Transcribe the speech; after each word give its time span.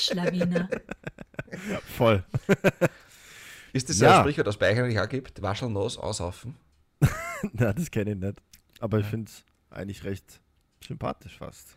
Wortschlawine. 0.00 0.68
Voll. 1.96 2.24
Ist 3.72 3.88
das 3.88 4.00
Ja. 4.00 4.16
ein 4.18 4.22
Sprichwort, 4.22 4.46
das 4.46 4.56
bei 4.56 4.72
euch 4.72 4.78
eigentlich 4.78 4.98
auch 5.00 5.08
gibt? 5.08 5.42
Wascheln, 5.42 5.72
Nass, 5.74 5.96
aussaufen? 5.98 6.56
Na, 7.52 7.72
das 7.72 7.90
kenne 7.90 8.12
ich 8.12 8.16
nicht. 8.18 8.40
Aber 8.80 8.98
ich 8.98 9.06
finde 9.06 9.30
es 9.30 9.44
eigentlich 9.70 10.04
recht 10.04 10.40
sympathisch 10.86 11.36
fast. 11.38 11.76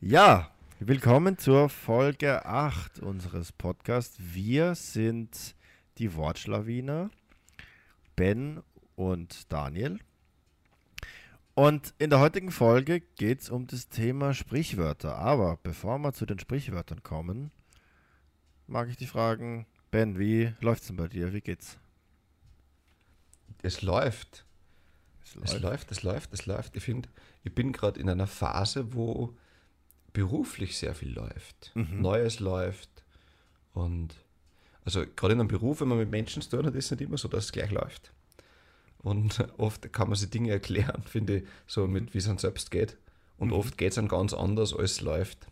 ja, 0.00 0.50
willkommen 0.80 1.38
zur 1.38 1.68
Folge 1.68 2.44
8 2.44 2.98
unseres 3.00 3.52
Podcasts. 3.52 4.16
Wir 4.18 4.74
sind 4.74 5.54
die 5.98 6.14
Wortschlawiner, 6.14 7.10
Ben 8.16 8.60
und 8.96 9.52
Daniel. 9.52 9.98
Und 11.54 11.94
in 11.98 12.10
der 12.10 12.18
heutigen 12.18 12.50
Folge 12.50 13.00
geht 13.00 13.42
es 13.42 13.50
um 13.50 13.66
das 13.66 13.88
Thema 13.88 14.34
Sprichwörter. 14.34 15.16
Aber 15.16 15.58
bevor 15.62 15.98
wir 15.98 16.12
zu 16.12 16.26
den 16.26 16.38
Sprichwörtern 16.38 17.02
kommen, 17.02 17.52
mag 18.66 18.88
ich 18.88 18.96
dich 18.96 19.08
fragen, 19.08 19.66
Ben, 19.90 20.18
wie 20.18 20.52
läuft's 20.60 20.88
denn 20.88 20.96
bei 20.96 21.06
dir? 21.06 21.32
Wie 21.32 21.40
geht's? 21.40 21.78
Es 23.62 23.82
läuft. 23.82 24.44
Es 25.22 25.36
Es 25.52 25.60
läuft, 25.60 25.92
es 25.92 26.02
läuft, 26.02 26.32
es 26.32 26.46
läuft. 26.46 26.76
Ich 26.76 26.82
finde, 26.82 27.08
ich 27.44 27.54
bin 27.54 27.72
gerade 27.72 28.00
in 28.00 28.08
einer 28.10 28.26
Phase, 28.26 28.92
wo 28.92 29.36
beruflich 30.12 30.76
sehr 30.76 30.94
viel 30.94 31.12
läuft. 31.12 31.70
Mhm. 31.74 32.00
Neues 32.00 32.40
läuft. 32.40 33.04
Und 33.72 34.14
also 34.84 35.04
gerade 35.14 35.34
in 35.34 35.40
einem 35.40 35.48
Beruf, 35.48 35.80
wenn 35.80 35.88
man 35.88 35.98
mit 35.98 36.10
Menschen 36.10 36.42
zu 36.42 36.50
tun 36.50 36.66
hat, 36.66 36.74
ist 36.74 36.86
es 36.86 36.90
nicht 36.92 37.02
immer 37.02 37.18
so, 37.18 37.28
dass 37.28 37.46
es 37.46 37.52
gleich 37.52 37.70
läuft. 37.70 38.12
Und 39.04 39.38
oft 39.58 39.92
kann 39.92 40.08
man 40.08 40.16
sich 40.18 40.30
Dinge 40.30 40.50
erklären, 40.50 41.02
finde 41.06 41.36
ich, 41.38 41.44
so 41.68 41.86
mit 41.86 42.12
wie 42.14 42.18
es 42.18 42.28
einem 42.28 42.38
selbst 42.38 42.70
geht. 42.72 42.96
Und 43.38 43.48
Mhm. 43.48 43.54
oft 43.54 43.78
geht 43.78 43.90
es 43.90 43.94
dann 43.96 44.08
ganz 44.08 44.32
anders, 44.34 44.74
als 44.74 44.92
es 44.92 45.00
läuft. 45.00 45.46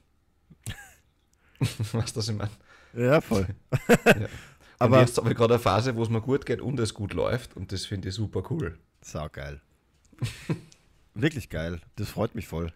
weißt 1.92 2.16
du, 2.16 2.18
was 2.20 2.28
ich 2.28 2.36
meine? 2.36 2.50
Ja, 2.94 3.20
voll. 3.20 3.46
Ja. 4.04 4.28
Aber- 4.78 5.00
jetzt 5.00 5.16
habe 5.16 5.30
ich 5.30 5.36
gerade 5.36 5.54
eine 5.54 5.62
Phase, 5.62 5.94
wo 5.96 6.02
es 6.02 6.08
mir 6.08 6.20
gut 6.20 6.44
geht 6.46 6.60
und 6.60 6.78
es 6.80 6.92
gut 6.94 7.12
läuft. 7.14 7.56
Und 7.56 7.70
das 7.72 7.86
finde 7.86 8.08
ich 8.08 8.14
super 8.14 8.42
cool. 8.50 8.78
Sau 9.00 9.28
geil. 9.28 9.60
Wirklich 11.14 11.48
geil. 11.50 11.80
Das 11.96 12.08
freut 12.08 12.34
mich 12.34 12.48
voll. 12.48 12.72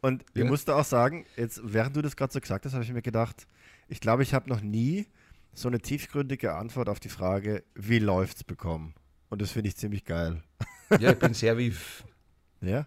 Und 0.00 0.24
ich 0.34 0.42
Ja. 0.42 0.44
musste 0.48 0.76
auch 0.76 0.84
sagen, 0.84 1.26
jetzt, 1.36 1.60
während 1.64 1.96
du 1.96 2.02
das 2.02 2.16
gerade 2.16 2.32
so 2.32 2.40
gesagt 2.40 2.64
hast, 2.64 2.74
habe 2.74 2.84
ich 2.84 2.92
mir 2.92 3.02
gedacht, 3.02 3.46
ich 3.88 4.00
glaube, 4.00 4.22
ich 4.22 4.34
habe 4.34 4.48
noch 4.48 4.60
nie 4.60 5.06
so 5.52 5.68
eine 5.68 5.80
tiefgründige 5.80 6.54
Antwort 6.54 6.88
auf 6.88 7.00
die 7.00 7.08
Frage, 7.08 7.64
wie 7.74 7.98
läuft's 7.98 8.44
bekommen. 8.44 8.94
Und 9.30 9.42
das 9.42 9.50
finde 9.50 9.68
ich 9.68 9.76
ziemlich 9.76 10.04
geil. 10.04 10.42
Ja, 10.98 11.12
ich 11.12 11.18
bin 11.18 11.34
sehr 11.34 11.56
wiff. 11.58 12.04
Ja? 12.60 12.86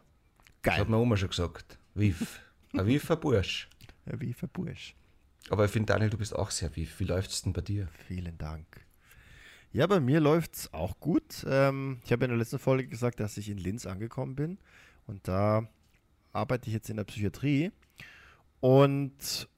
Das 0.61 0.73
Geil. 0.73 0.79
hat 0.79 0.89
meine 0.89 1.01
Oma 1.01 1.17
schon 1.17 1.29
gesagt. 1.29 1.77
Wiff. 1.93 2.39
Ein 2.73 2.85
wiffer 2.85 3.15
Bursch. 3.15 3.69
Wie 4.05 4.33
für 4.33 4.47
Bursch. 4.47 4.95
Aber 5.49 5.65
ich 5.65 5.71
finde, 5.71 5.93
Daniel, 5.93 6.09
du 6.09 6.17
bist 6.17 6.35
auch 6.35 6.51
sehr 6.51 6.75
wiff. 6.75 6.99
Wie 6.99 7.03
läuft's 7.03 7.41
denn 7.41 7.53
bei 7.53 7.61
dir? 7.61 7.87
Vielen 8.07 8.37
Dank. 8.37 8.65
Ja, 9.73 9.87
bei 9.87 9.99
mir 9.99 10.19
läuft's 10.19 10.73
auch 10.73 10.99
gut. 10.99 11.45
Ähm, 11.47 11.99
ich 12.03 12.11
habe 12.11 12.25
in 12.25 12.29
der 12.31 12.37
letzten 12.37 12.59
Folge 12.59 12.87
gesagt, 12.87 13.19
dass 13.19 13.37
ich 13.37 13.49
in 13.49 13.57
Linz 13.57 13.85
angekommen 13.85 14.35
bin. 14.35 14.57
Und 15.07 15.27
da 15.27 15.67
arbeite 16.33 16.67
ich 16.67 16.73
jetzt 16.73 16.89
in 16.89 16.97
der 16.97 17.03
Psychiatrie. 17.05 17.71
Und 18.59 19.49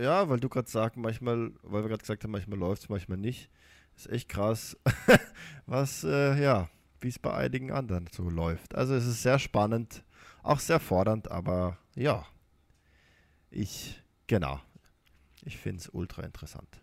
ja, 0.00 0.28
weil 0.28 0.40
du 0.40 0.48
gerade 0.48 0.68
sagst, 0.68 0.96
manchmal, 0.96 1.52
weil 1.62 1.82
wir 1.82 1.88
gerade 1.88 2.02
gesagt 2.02 2.24
haben, 2.24 2.30
manchmal 2.32 2.58
läuft's, 2.58 2.88
manchmal 2.88 3.18
nicht. 3.18 3.50
Ist 3.96 4.08
echt 4.10 4.28
krass, 4.28 4.76
was, 5.66 6.02
äh, 6.04 6.40
ja, 6.42 6.68
wie 7.00 7.08
es 7.08 7.18
bei 7.18 7.32
einigen 7.34 7.70
anderen 7.70 8.08
so 8.12 8.28
läuft. 8.28 8.74
Also 8.74 8.94
es 8.94 9.06
ist 9.06 9.22
sehr 9.22 9.38
spannend, 9.38 10.02
auch 10.42 10.58
sehr 10.60 10.80
fordernd, 10.80 11.30
aber 11.30 11.78
ja, 11.94 12.26
ich, 13.50 14.00
genau, 14.26 14.60
ich 15.44 15.56
finde 15.58 15.80
es 15.80 15.88
ultra 15.88 16.22
interessant. 16.22 16.80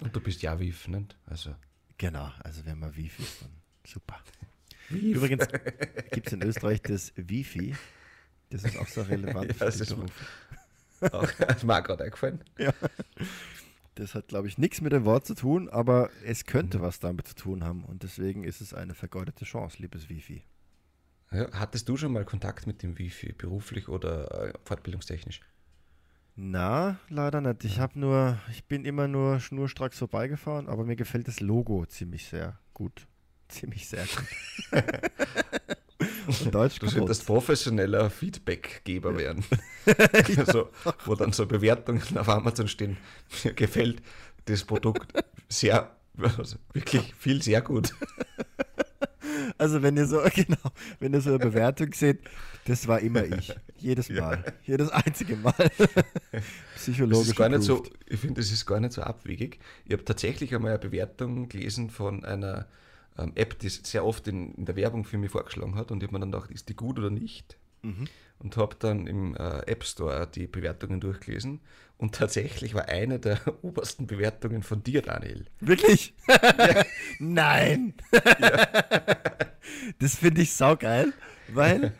Und 0.00 0.14
du 0.16 0.20
bist 0.20 0.40
ja 0.42 0.58
wiff, 0.58 0.88
nicht? 0.88 1.16
Also. 1.26 1.54
Genau, 1.98 2.30
also 2.42 2.64
wenn 2.64 2.78
man 2.78 2.96
Wifi 2.96 3.22
ist, 3.22 3.42
dann 3.42 3.50
super. 3.86 4.18
Wiff. 4.88 5.16
Übrigens 5.16 5.46
gibt 6.12 6.28
es 6.28 6.32
in 6.32 6.42
Österreich 6.42 6.80
das 6.82 7.12
Wifi. 7.16 7.76
Das 8.48 8.64
ist 8.64 8.78
auch 8.78 8.88
so 8.88 9.02
relevant 9.02 9.48
Ja, 9.48 9.54
für 9.54 9.64
das 9.66 9.74
den 9.76 9.82
ist- 9.82 9.94
Beruf. 9.94 10.12
Auch, 11.12 11.30
das 11.32 11.56
ist 11.58 11.64
mir 11.64 11.82
gerade 11.82 12.04
eingefallen. 12.04 12.42
Das 13.96 14.14
hat, 14.14 14.28
glaube 14.28 14.48
ich, 14.48 14.56
nichts 14.56 14.80
mit 14.80 14.92
dem 14.92 15.04
Wort 15.04 15.26
zu 15.26 15.34
tun, 15.34 15.68
aber 15.68 16.10
es 16.24 16.44
könnte 16.44 16.80
was 16.80 17.00
damit 17.00 17.26
zu 17.26 17.34
tun 17.34 17.64
haben. 17.64 17.84
Und 17.84 18.02
deswegen 18.02 18.44
ist 18.44 18.60
es 18.60 18.72
eine 18.72 18.94
vergeudete 18.94 19.44
Chance, 19.44 19.78
liebes 19.80 20.08
Wifi. 20.08 20.44
Ja, 21.32 21.48
hattest 21.52 21.88
du 21.88 21.96
schon 21.96 22.12
mal 22.12 22.24
Kontakt 22.24 22.66
mit 22.66 22.82
dem 22.82 22.98
Wifi, 22.98 23.32
beruflich 23.32 23.88
oder 23.88 24.48
äh, 24.48 24.52
fortbildungstechnisch? 24.64 25.40
Na, 26.36 26.98
leider 27.08 27.40
nicht. 27.40 27.64
Ich 27.64 27.80
habe 27.80 27.98
nur, 27.98 28.38
ich 28.50 28.64
bin 28.64 28.84
immer 28.84 29.08
nur 29.08 29.40
schnurstracks 29.40 29.98
vorbeigefahren, 29.98 30.68
aber 30.68 30.84
mir 30.84 30.96
gefällt 30.96 31.28
das 31.28 31.40
Logo 31.40 31.84
ziemlich 31.86 32.26
sehr 32.26 32.58
gut. 32.72 33.06
Ziemlich 33.48 33.88
sehr 33.88 34.06
gut. 34.06 34.82
Deutsch 36.50 36.78
Du 36.78 36.88
solltest 36.88 37.26
professioneller 37.26 38.10
Feedbackgeber 38.10 39.16
werden. 39.16 39.44
so, 40.46 40.68
wo 41.04 41.14
dann 41.14 41.32
so 41.32 41.46
Bewertungen 41.46 42.02
auf 42.16 42.28
Amazon 42.28 42.68
stehen. 42.68 42.96
Mir 43.44 43.54
gefällt 43.54 44.02
das 44.46 44.64
Produkt 44.64 45.12
sehr, 45.48 45.90
also 46.20 46.56
wirklich 46.72 47.14
viel 47.18 47.42
sehr 47.42 47.62
gut. 47.62 47.94
Also 49.58 49.82
wenn 49.82 49.96
ihr 49.96 50.06
so, 50.06 50.20
genau, 50.34 50.56
wenn 51.00 51.12
ihr 51.12 51.20
so 51.20 51.30
eine 51.30 51.38
Bewertung 51.38 51.92
seht, 51.92 52.20
das 52.64 52.88
war 52.88 53.00
immer 53.00 53.24
ich. 53.24 53.54
Jedes 53.76 54.08
Mal. 54.08 54.42
Jedes 54.64 54.90
einzige 54.90 55.36
Mal. 55.36 55.70
Psychologisch. 56.76 57.34
gar 57.34 57.48
nicht 57.48 57.62
so, 57.62 57.84
ich 58.06 58.20
finde, 58.20 58.40
das 58.40 58.50
ist 58.50 58.66
gar 58.66 58.80
nicht 58.80 58.92
so 58.92 59.02
abwegig. 59.02 59.58
Ich 59.84 59.92
habe 59.92 60.04
tatsächlich 60.04 60.54
einmal 60.54 60.72
eine 60.72 60.78
Bewertung 60.78 61.48
gelesen 61.48 61.90
von 61.90 62.24
einer 62.24 62.66
ähm, 63.20 63.32
App, 63.34 63.58
die 63.58 63.68
sehr 63.68 64.04
oft 64.04 64.26
in, 64.28 64.54
in 64.54 64.64
der 64.64 64.76
Werbung 64.76 65.04
für 65.04 65.18
mich 65.18 65.30
vorgeschlagen 65.30 65.74
hat 65.74 65.90
und 65.90 66.02
ich 66.02 66.08
habe 66.08 66.16
mir 66.16 66.20
dann 66.20 66.32
gedacht, 66.32 66.50
ist 66.50 66.68
die 66.68 66.76
gut 66.76 66.98
oder 66.98 67.10
nicht? 67.10 67.58
Mhm. 67.82 68.06
Und 68.38 68.56
habe 68.56 68.76
dann 68.78 69.06
im 69.06 69.36
äh, 69.36 69.60
App 69.66 69.84
Store 69.84 70.26
die 70.26 70.46
Bewertungen 70.46 71.00
durchgelesen 71.00 71.60
und 71.98 72.14
tatsächlich 72.14 72.74
war 72.74 72.88
eine 72.88 73.18
der 73.18 73.38
obersten 73.62 74.06
Bewertungen 74.06 74.62
von 74.62 74.82
dir, 74.82 75.02
Daniel. 75.02 75.44
Wirklich? 75.60 76.14
Nein. 77.18 77.94
Das 79.98 80.16
finde 80.16 80.40
ich 80.42 80.54
saugeil, 80.54 81.12
weil 81.48 81.92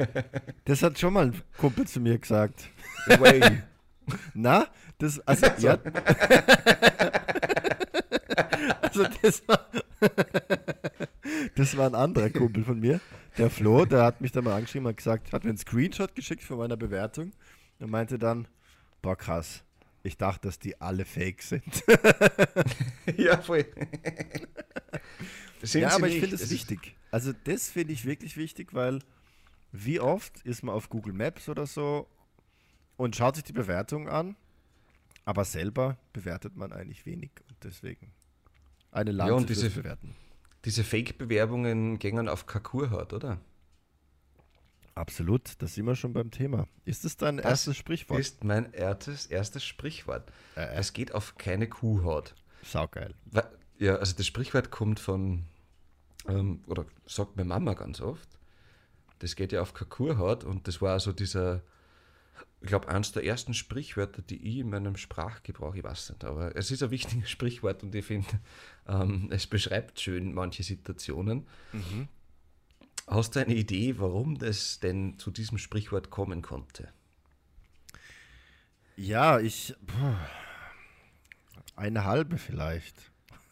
das 0.65 0.83
hat 0.83 0.99
schon 0.99 1.13
mal 1.13 1.27
ein 1.27 1.43
Kumpel 1.59 1.87
zu 1.87 2.01
mir 2.01 2.19
gesagt. 2.19 2.71
Way. 3.07 3.63
Na, 4.35 4.67
das, 4.99 5.21
also, 5.27 5.47
ja. 5.59 5.79
also 8.83 9.05
das 9.23 9.47
war, 9.49 9.67
das 11.61 11.77
war 11.77 11.87
ein 11.87 11.95
anderer 11.95 12.31
Kumpel 12.31 12.65
von 12.65 12.81
mir, 12.81 13.01
der 13.37 13.51
Flo, 13.51 13.85
der 13.85 14.03
hat 14.03 14.23
mich 14.23 14.33
dann 14.33 14.45
mal 14.45 14.55
angeschrieben 14.57 14.87
und 14.87 14.97
gesagt, 14.97 15.31
hat 15.33 15.45
mir 15.45 15.51
einen 15.51 15.59
Screenshot 15.59 16.15
geschickt 16.15 16.43
von 16.43 16.57
meiner 16.57 16.79
Bewertung 16.79 17.33
und 17.79 17.91
meinte 17.91 18.19
dann, 18.19 18.49
boah 19.03 19.15
krass, 19.15 19.63
ich 20.03 20.17
dachte, 20.17 20.49
dass 20.49 20.59
die 20.59 20.81
alle 20.81 21.05
fake 21.05 21.43
sind. 21.43 21.85
ja, 23.19 23.37
voll. 23.43 23.67
Sind 25.63 25.83
ja, 25.83 25.91
aber 25.91 26.09
ich 26.09 26.21
finde 26.21 26.37
es 26.37 26.51
wichtig. 26.51 26.97
Also 27.11 27.35
das 27.45 27.69
finde 27.69 27.93
ich 27.93 28.07
wirklich 28.07 28.39
wichtig, 28.39 28.73
weil 28.73 29.01
wie 29.71 30.01
oft 30.01 30.41
ist 30.43 30.63
man 30.63 30.75
auf 30.75 30.89
Google 30.89 31.13
Maps 31.13 31.51
oder 31.51 31.67
so 31.67 32.09
und 32.97 33.15
schaut 33.17 33.35
sich 33.37 33.45
die 33.45 33.53
Bewertung 33.53 34.09
an, 34.09 34.35
aber 35.27 35.45
selber 35.45 35.99
bewertet 36.15 36.57
man 36.57 36.73
eigentlich 36.73 37.05
wenig 37.05 37.31
und 37.51 37.59
deswegen 37.63 38.13
eine 38.93 39.13
Lanze 39.13 39.35
und 39.35 39.47
fürs 39.47 39.61
diese- 39.61 39.71
Bewerten. 39.83 40.15
Diese 40.65 40.85
Fake-Bewerbungen 40.85 41.99
gängen 41.99 42.29
auf 42.29 42.47
Kakurhaut, 42.47 43.13
oder? 43.13 43.41
Absolut, 44.95 45.55
da 45.59 45.67
sind 45.67 45.87
wir 45.87 45.97
schon 45.97 46.13
beim 46.13 46.31
Thema. 46.31 46.67
Ist 46.85 47.05
es 47.05 47.17
dein 47.17 47.39
Das 47.39 47.47
erstes 47.47 47.77
Sprichwort? 47.79 48.21
Ist 48.21 48.45
mein 48.45 48.73
erstes, 48.73 49.27
erstes 49.27 49.65
Sprichwort. 49.65 50.31
Äh, 50.57 50.63
äh. 50.63 50.75
Es 50.75 50.93
geht 50.93 51.15
auf 51.15 51.39
keine 51.39 51.69
Kuhhaut. 51.69 52.35
Saugeil. 52.63 53.15
Ja, 53.79 53.97
also 53.97 54.15
das 54.15 54.27
Sprichwort 54.27 54.71
kommt 54.71 55.01
von, 55.01 55.45
ähm, 56.29 56.63
oder 56.67 56.85
sagt 57.07 57.37
meine 57.37 57.49
Mama 57.49 57.73
ganz 57.73 58.03
oft, 58.03 58.29
das 59.21 59.37
geht 59.37 59.53
ja 59.53 59.63
auf 59.63 59.73
keine 59.73 59.89
Kuhhaut 59.89 60.45
und 60.45 60.69
das 60.69 60.83
war 60.83 60.93
also 60.93 61.13
dieser, 61.13 61.63
ich 62.63 62.69
glaube, 62.69 62.89
eines 62.89 63.13
der 63.13 63.25
ersten 63.25 63.55
Sprichwörter, 63.55 64.21
die 64.23 64.37
ich 64.47 64.59
in 64.59 64.71
meinem 64.71 64.97
Sprachgebrauch, 64.97 65.75
ich 65.75 65.83
weiß 65.85 66.11
nicht, 66.11 66.25
aber 66.25 66.55
es 66.57 66.71
ist 66.71 66.83
ein 66.83 66.91
wichtiges 66.91 67.31
Sprichwort 67.31 67.83
und 67.83 67.95
ich 67.95 68.05
finde, 68.05 68.29
ähm, 68.87 69.29
es 69.31 69.47
beschreibt 69.47 69.99
schön 70.01 70.35
manche 70.35 70.63
Situationen. 70.63 71.47
Hast 73.07 73.35
du 73.35 73.41
eine 73.41 73.55
Idee, 73.55 73.99
warum 73.99 74.37
das 74.39 74.79
denn 74.81 75.19
zu 75.19 75.31
diesem 75.31 75.59
Sprichwort 75.59 76.11
kommen 76.11 76.43
konnte? 76.43 76.89
Ja, 78.97 79.41
ich. 79.41 79.75
Eine 81.77 82.05
halbe 82.05 82.37
vielleicht. 82.37 82.95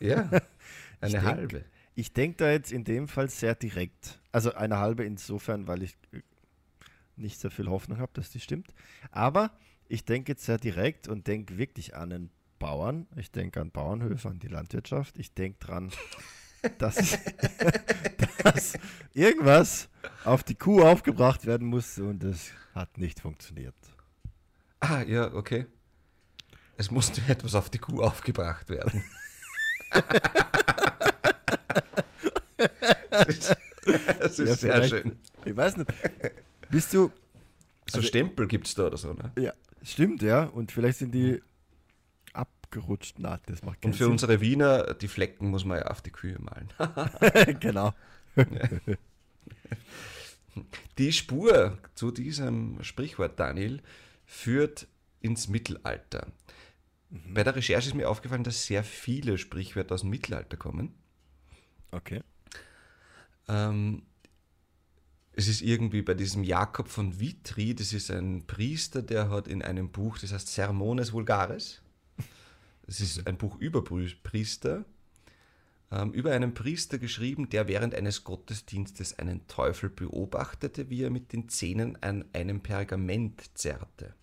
Ja, 0.00 0.28
eine 1.00 1.12
denk- 1.12 1.24
halbe. 1.24 1.64
Ich 1.94 2.12
denke 2.12 2.36
da 2.36 2.50
jetzt 2.52 2.70
in 2.70 2.84
dem 2.84 3.08
Fall 3.08 3.28
sehr 3.28 3.54
direkt. 3.56 4.20
Also 4.30 4.54
eine 4.54 4.76
halbe 4.78 5.04
insofern, 5.04 5.66
weil 5.66 5.82
ich 5.82 5.96
nicht 7.18 7.40
so 7.40 7.50
viel 7.50 7.68
Hoffnung 7.68 7.98
habe, 7.98 8.12
dass 8.14 8.30
die 8.30 8.40
stimmt. 8.40 8.72
Aber 9.10 9.50
ich 9.88 10.04
denke 10.04 10.32
jetzt 10.32 10.44
sehr 10.44 10.58
direkt 10.58 11.08
und 11.08 11.26
denke 11.26 11.58
wirklich 11.58 11.96
an 11.96 12.10
den 12.10 12.30
Bauern. 12.58 13.06
Ich 13.16 13.30
denke 13.30 13.60
an 13.60 13.70
Bauernhöfe, 13.70 14.28
an 14.28 14.38
die 14.38 14.48
Landwirtschaft. 14.48 15.18
Ich 15.18 15.32
denke 15.34 15.58
dran, 15.58 15.90
dass, 16.78 17.18
dass 18.42 18.78
irgendwas 19.14 19.88
auf 20.24 20.42
die 20.42 20.54
Kuh 20.54 20.82
aufgebracht 20.82 21.46
werden 21.46 21.66
musste 21.66 22.04
und 22.04 22.24
es 22.24 22.52
hat 22.74 22.98
nicht 22.98 23.20
funktioniert. 23.20 23.74
Ah, 24.80 25.02
ja, 25.02 25.32
okay. 25.34 25.66
Es 26.76 26.90
musste 26.90 27.20
etwas 27.28 27.54
auf 27.54 27.70
die 27.70 27.78
Kuh 27.78 28.02
aufgebracht 28.02 28.68
werden. 28.68 29.04
das 33.10 33.28
ist, 33.28 33.56
das 34.20 34.38
ist 34.38 34.62
Ja, 34.62 34.80
sehr 34.80 34.84
schön. 34.84 35.18
Ich 35.44 35.56
weiß 35.56 35.76
nicht. 35.78 35.90
Bist 36.70 36.94
du. 36.94 37.10
So 37.90 38.02
Stempel 38.02 38.46
gibt 38.46 38.66
es 38.66 38.74
da 38.74 38.86
oder 38.86 38.98
so, 38.98 39.12
ne? 39.12 39.32
Ja, 39.38 39.52
stimmt, 39.82 40.22
ja. 40.22 40.44
Und 40.44 40.72
vielleicht 40.72 40.98
sind 40.98 41.12
die 41.12 41.40
abgerutscht. 42.34 43.16
Na, 43.18 43.40
das 43.46 43.62
macht 43.62 43.80
keinen 43.80 43.92
Und 43.92 43.96
für 43.96 44.08
unsere 44.08 44.40
Wiener, 44.40 44.94
die 44.94 45.08
Flecken 45.08 45.48
muss 45.48 45.64
man 45.64 45.78
ja 45.78 45.86
auf 45.86 46.02
die 46.02 46.10
Kühe 46.10 46.38
malen. 46.38 46.68
Sinn. 46.76 47.58
genau. 47.60 47.94
Die 50.98 51.12
Spur 51.12 51.78
zu 51.94 52.10
diesem 52.10 52.82
Sprichwort, 52.82 53.38
Daniel, 53.38 53.80
führt 54.26 54.86
ins 55.20 55.48
Mittelalter. 55.48 56.26
Bei 57.10 57.42
der 57.42 57.56
Recherche 57.56 57.88
ist 57.88 57.94
mir 57.94 58.08
aufgefallen, 58.08 58.44
dass 58.44 58.66
sehr 58.66 58.84
viele 58.84 59.38
Sprichwörter 59.38 59.94
aus 59.94 60.02
dem 60.02 60.10
Mittelalter 60.10 60.56
kommen. 60.56 60.94
Okay. 61.90 62.22
Ähm, 63.48 64.02
es 65.38 65.46
ist 65.46 65.62
irgendwie 65.62 66.02
bei 66.02 66.14
diesem 66.14 66.42
Jakob 66.42 66.88
von 66.88 67.20
Vitri, 67.20 67.72
das 67.72 67.92
ist 67.92 68.10
ein 68.10 68.44
Priester, 68.48 69.02
der 69.02 69.30
hat 69.30 69.46
in 69.46 69.62
einem 69.62 69.88
Buch, 69.88 70.18
das 70.18 70.32
heißt 70.32 70.48
Sermones 70.48 71.12
Vulgaris, 71.12 71.80
das 72.86 73.00
ist 73.00 73.24
ein 73.24 73.36
Buch 73.36 73.56
über 73.60 73.84
Priester, 73.84 74.84
ähm, 75.92 76.12
über 76.12 76.32
einen 76.32 76.54
Priester 76.54 76.98
geschrieben, 76.98 77.48
der 77.50 77.68
während 77.68 77.94
eines 77.94 78.24
Gottesdienstes 78.24 79.16
einen 79.20 79.46
Teufel 79.46 79.90
beobachtete, 79.90 80.90
wie 80.90 81.04
er 81.04 81.10
mit 81.10 81.32
den 81.32 81.48
Zähnen 81.48 81.96
an 82.02 82.24
einem 82.32 82.60
Pergament 82.60 83.56
zerrte. 83.56 84.14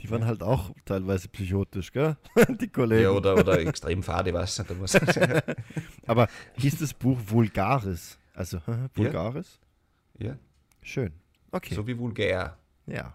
Die 0.00 0.10
waren 0.10 0.26
halt 0.26 0.42
auch 0.42 0.74
teilweise 0.84 1.28
psychotisch, 1.28 1.92
gell? 1.92 2.18
Die 2.60 2.68
Kollegen. 2.68 3.04
Ja, 3.04 3.10
oder, 3.10 3.36
oder 3.38 3.58
extrem 3.58 4.02
fade, 4.02 4.32
muss- 4.32 4.96
Aber 6.06 6.28
hieß 6.58 6.78
das 6.78 6.92
Buch 6.92 7.18
Vulgaris? 7.26 8.18
Also, 8.34 8.60
Vulgaris? 8.94 9.58
ja, 10.18 10.36
Schön. 10.82 11.12
Okay. 11.50 11.74
so 11.74 11.86
wie 11.86 11.98
vulgär. 11.98 12.56
ja. 12.86 13.14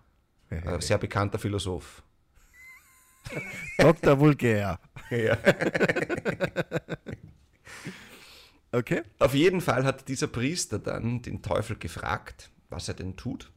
Ein 0.50 0.80
sehr 0.80 0.98
bekannter 0.98 1.38
Philosoph. 1.40 2.02
Dr. 3.78 4.18
Vulgär. 4.20 4.80
Ja. 5.10 5.38
Okay. 8.72 9.02
Auf 9.20 9.34
jeden 9.34 9.62
Fall 9.62 9.86
hat 9.86 10.08
dieser 10.10 10.28
Priester 10.28 10.78
dann 10.78 11.22
den 11.22 11.42
Teufel 11.42 11.78
gefragt, 11.78 12.52
was 12.70 12.88
er 12.90 12.94
denn 12.96 13.16
tut. 13.16 13.50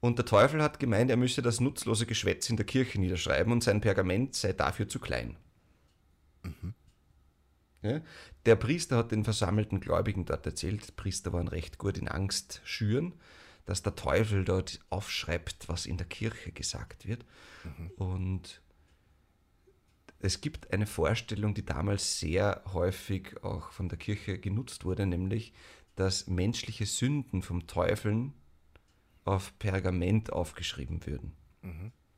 Und 0.00 0.18
der 0.18 0.24
Teufel 0.24 0.62
hat 0.62 0.80
gemeint, 0.80 1.10
er 1.10 1.16
müsse 1.18 1.42
das 1.42 1.60
nutzlose 1.60 2.06
Geschwätz 2.06 2.48
in 2.48 2.56
der 2.56 2.64
Kirche 2.66 2.98
niederschreiben 2.98 3.52
und 3.52 3.62
sein 3.62 3.80
Pergament 3.82 4.34
sei 4.34 4.52
dafür 4.54 4.88
zu 4.88 5.00
klein. 5.00 5.36
Ja? 7.86 8.00
Der 8.44 8.56
Priester 8.56 8.96
hat 8.98 9.12
den 9.12 9.24
versammelten 9.24 9.80
Gläubigen 9.80 10.24
dort 10.24 10.46
erzählt, 10.46 10.96
Priester 10.96 11.32
waren 11.32 11.48
recht 11.48 11.78
gut 11.78 11.98
in 11.98 12.08
Angst 12.08 12.60
schüren, 12.64 13.14
dass 13.64 13.82
der 13.82 13.94
Teufel 13.96 14.44
dort 14.44 14.80
aufschreibt, 14.90 15.68
was 15.68 15.86
in 15.86 15.96
der 15.96 16.06
Kirche 16.06 16.52
gesagt 16.52 17.06
wird. 17.06 17.24
Und 17.96 18.60
es 20.20 20.40
gibt 20.40 20.72
eine 20.72 20.86
Vorstellung, 20.86 21.54
die 21.54 21.64
damals 21.64 22.20
sehr 22.20 22.62
häufig 22.72 23.42
auch 23.42 23.70
von 23.70 23.88
der 23.88 23.98
Kirche 23.98 24.38
genutzt 24.38 24.84
wurde, 24.84 25.06
nämlich, 25.06 25.52
dass 25.94 26.26
menschliche 26.26 26.86
Sünden 26.86 27.42
vom 27.42 27.66
Teufeln 27.66 28.34
auf 29.24 29.58
Pergament 29.58 30.32
aufgeschrieben 30.32 31.04
würden. 31.06 31.32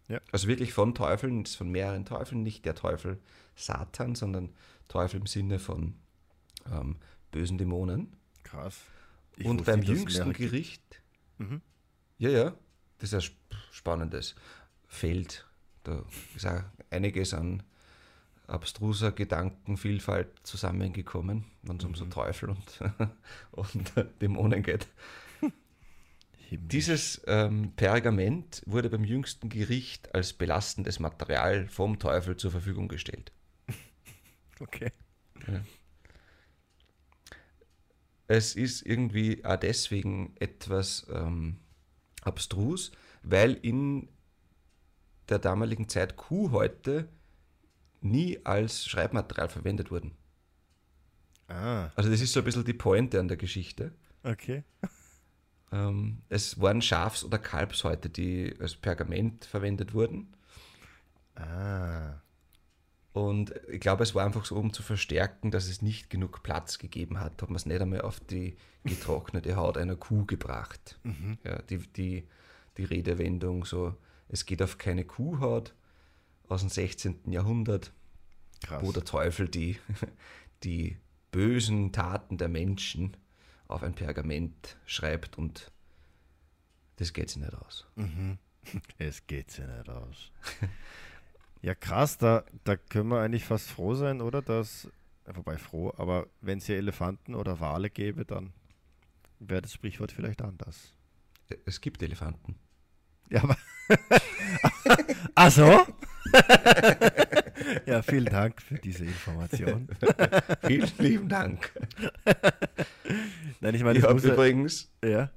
Ja. 0.09 0.21
Also 0.33 0.49
wirklich 0.49 0.73
von 0.73 0.95
Teufeln, 0.95 1.45
von 1.47 1.71
mehreren 1.71 2.05
Teufeln, 2.05 2.43
nicht 2.43 2.65
der 2.65 2.75
Teufel 2.75 3.19
Satan, 3.57 4.15
sondern 4.15 4.51
Teufel 4.89 5.21
im 5.21 5.27
Sinne 5.27 5.59
von 5.59 5.95
ähm, 6.73 6.97
bösen 7.31 7.59
Dämonen. 7.59 8.17
Krass. 8.43 8.81
Ich 9.37 9.45
Und 9.47 9.65
beim 9.65 9.83
jüngsten. 9.83 10.33
Gericht, 10.33 11.03
Mhm. 11.37 11.61
ja, 12.19 12.31
ja, 12.31 12.55
das 12.99 13.13
ist 13.13 13.15
ein 13.15 13.21
sp- 13.23 13.55
spannendes 13.71 14.35
Feld. 14.89 15.47
Da 15.85 16.03
ist 16.35 16.47
auch 16.47 16.63
einiges 16.91 17.33
an 17.35 17.63
abstruser 18.49 19.13
Gedankenvielfalt 19.13 20.29
zusammengekommen, 20.43 21.45
wenn 21.63 21.77
es 21.77 21.85
um 21.85 21.95
so 21.95 22.07
Teufel 22.07 22.49
und, 22.51 22.81
und 23.53 23.93
Dämonen 24.21 24.63
geht. 24.63 24.89
Himmlisch. 26.49 26.69
Dieses 26.69 27.23
ähm, 27.27 27.73
Pergament 27.77 28.63
wurde 28.67 28.89
beim 28.91 29.05
jüngsten 29.05 29.49
Gericht 29.49 30.15
als 30.15 30.33
belastendes 30.33 30.99
Material 30.99 31.67
vom 31.69 31.99
Teufel 31.99 32.37
zur 32.37 32.51
Verfügung 32.51 32.89
gestellt. 32.89 33.33
Okay. 34.61 34.91
Es 38.27 38.57
ist 38.57 38.83
irgendwie 38.83 39.45
auch 39.45 39.57
deswegen 39.57 40.35
etwas 40.41 41.07
ähm, 41.13 41.59
abstrus, 42.23 42.91
weil 43.23 43.53
in 43.55 44.09
der 45.29 45.39
damaligen 45.39 45.89
Zeit 45.89 46.17
Kuhhäute 46.17 47.09
nie 48.01 48.45
als 48.45 48.85
Schreibmaterial 48.87 49.49
verwendet 49.49 49.91
wurden. 49.93 50.17
Ah, 51.47 51.91
Also 51.95 52.11
das 52.11 52.21
ist 52.21 52.33
so 52.33 52.41
ein 52.41 52.45
bisschen 52.45 52.65
die 52.65 52.75
Pointe 52.75 53.19
an 53.21 53.29
der 53.29 53.37
Geschichte. 53.37 53.93
okay. 54.25 54.65
Ähm, 55.73 56.23
es 56.29 56.61
waren 56.61 56.83
Schafs- 56.83 57.25
oder 57.25 57.39
Kalbshäute, 57.39 58.09
die 58.09 58.55
als 58.61 58.77
Pergament 58.77 59.45
verwendet 59.45 59.95
wurden. 59.95 60.35
Ah. 61.35 62.21
Und 63.13 63.53
ich 63.69 63.81
glaube, 63.81 64.03
es 64.03 64.15
war 64.15 64.25
einfach 64.25 64.45
so, 64.45 64.57
um 64.57 64.73
zu 64.73 64.83
verstärken, 64.83 65.51
dass 65.51 65.69
es 65.69 65.83
nicht 65.83 66.09
genug 66.09 66.43
Platz 66.43 66.79
gegeben 66.79 67.19
hat, 67.21 67.43
hat 67.43 67.49
man 67.49 67.57
es 67.57 67.67
nicht 67.67 67.81
einmal 67.81 68.03
auf 68.03 68.21
die 68.21 68.57
getrocknete 68.85 69.57
Haut 69.57 69.77
einer 69.77 69.97
Kuh 69.97 70.25
gebracht. 70.25 71.01
Ja, 71.45 71.61
die, 71.63 71.79
die, 71.79 72.29
die 72.77 72.85
Redewendung 72.85 73.65
so, 73.65 73.95
es 74.29 74.47
geht 74.47 74.63
auf 74.63 74.79
keine 74.79 75.05
Kuhhaut 75.05 75.75
aus 76.49 76.61
dem 76.61 76.71
16. 76.71 77.33
Jahrhundert, 77.33 77.93
Krass. 78.65 78.83
wo 78.83 78.93
der 78.93 79.05
Teufel 79.05 79.49
die, 79.49 79.79
die 80.63 80.97
bösen 81.31 81.93
Taten 81.93 82.39
der 82.39 82.49
Menschen 82.49 83.17
auf 83.69 83.83
ein 83.83 83.95
Pergament 83.95 84.77
schreibt 84.87 85.39
und 85.39 85.71
das 86.97 87.13
geht 87.13 87.31
sich 87.31 87.39
nicht 87.39 87.55
aus. 87.55 87.87
Es 88.99 89.27
geht 89.27 89.57
ja 89.57 89.67
nicht 89.67 89.89
aus. 89.89 90.31
ja, 91.63 91.75
krass, 91.75 92.19
da, 92.19 92.45
da 92.65 92.77
können 92.77 93.09
wir 93.09 93.21
eigentlich 93.21 93.45
fast 93.45 93.71
froh 93.71 93.95
sein, 93.95 94.21
oder? 94.21 94.43
Dass, 94.43 94.85
äh, 95.25 95.35
wobei 95.35 95.57
froh, 95.57 95.95
aber 95.97 96.27
wenn 96.43 96.59
es 96.59 96.67
hier 96.67 96.77
Elefanten 96.77 97.35
oder 97.35 97.61
Wale 97.61 97.89
gäbe, 97.89 98.27
dann 98.27 98.53
wäre 99.39 99.63
das 99.63 99.73
Sprichwort 99.73 100.13
vielleicht 100.13 100.43
anders. 100.43 100.93
Es 101.65 101.81
gibt 101.81 102.03
Elefanten. 102.03 102.57
Ja, 103.31 103.43
aber. 103.45 103.57
Ach 105.35 105.51
so? 105.51 105.87
Ja, 107.87 108.03
vielen 108.03 108.27
Dank 108.27 108.61
für 108.63 108.77
diese 108.77 109.05
Information. 109.05 109.89
Vielen 110.67 110.91
lieben 110.99 111.29
Dank. 111.29 111.71
Nein, 113.61 113.75
ich 113.75 113.83
meine, 113.83 113.99
Ich 113.99 114.05
habe 114.05 114.21
übrigens 114.21 114.91
ja. 115.05 115.31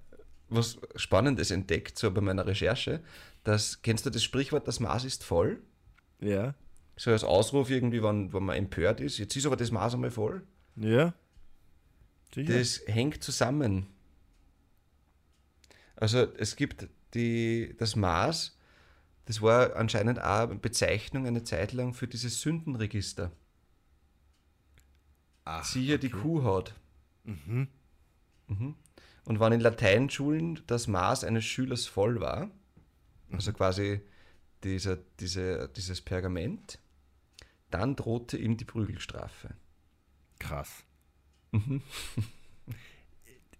was 0.49 0.77
Spannendes 0.95 1.51
entdeckt, 1.51 1.97
so 1.97 2.11
bei 2.11 2.21
meiner 2.21 2.45
Recherche. 2.45 3.01
Das, 3.43 3.81
kennst 3.81 4.05
du 4.05 4.09
das 4.09 4.23
Sprichwort, 4.23 4.67
das 4.67 4.79
Maß 4.79 5.05
ist 5.05 5.23
voll? 5.23 5.61
Ja. 6.19 6.53
So 6.95 7.11
als 7.11 7.23
Ausruf 7.23 7.69
irgendwie, 7.69 8.03
wenn, 8.03 8.31
wenn 8.33 8.43
man 8.43 8.55
empört 8.55 9.01
ist. 9.01 9.17
Jetzt 9.17 9.35
ist 9.35 9.45
aber 9.45 9.55
das 9.55 9.71
Maß 9.71 9.95
einmal 9.95 10.11
voll. 10.11 10.43
Ja. 10.75 11.13
Sicher. 12.33 12.57
Das 12.57 12.81
hängt 12.85 13.23
zusammen. 13.23 13.87
Also 15.95 16.27
es 16.37 16.55
gibt 16.55 16.87
die, 17.13 17.75
das 17.77 17.95
Maß, 17.95 18.57
das 19.25 19.41
war 19.41 19.75
anscheinend 19.75 20.19
auch 20.19 20.49
eine 20.49 20.55
Bezeichnung 20.55 21.25
eine 21.25 21.43
Zeit 21.43 21.73
lang 21.73 21.93
für 21.93 22.07
dieses 22.07 22.41
Sündenregister. 22.41 23.31
Ach, 25.45 25.63
Siehe 25.63 25.99
die 25.99 26.09
Kuhhaut. 26.09 26.73
Mhm. 27.23 27.67
Mhm. 28.47 28.75
Und 29.25 29.39
wenn 29.39 29.53
in 29.53 29.61
Lateinschulen 29.61 30.61
das 30.67 30.87
Maß 30.87 31.23
eines 31.23 31.45
Schülers 31.45 31.85
voll 31.85 32.19
war, 32.19 32.49
also 33.31 33.53
quasi 33.53 34.01
dieser, 34.63 34.97
diese, 35.19 35.69
dieses 35.75 36.01
Pergament, 36.01 36.79
dann 37.69 37.95
drohte 37.95 38.37
ihm 38.37 38.57
die 38.57 38.65
Prügelstrafe. 38.65 39.55
Krass. 40.39 40.83
Mhm. 41.51 41.81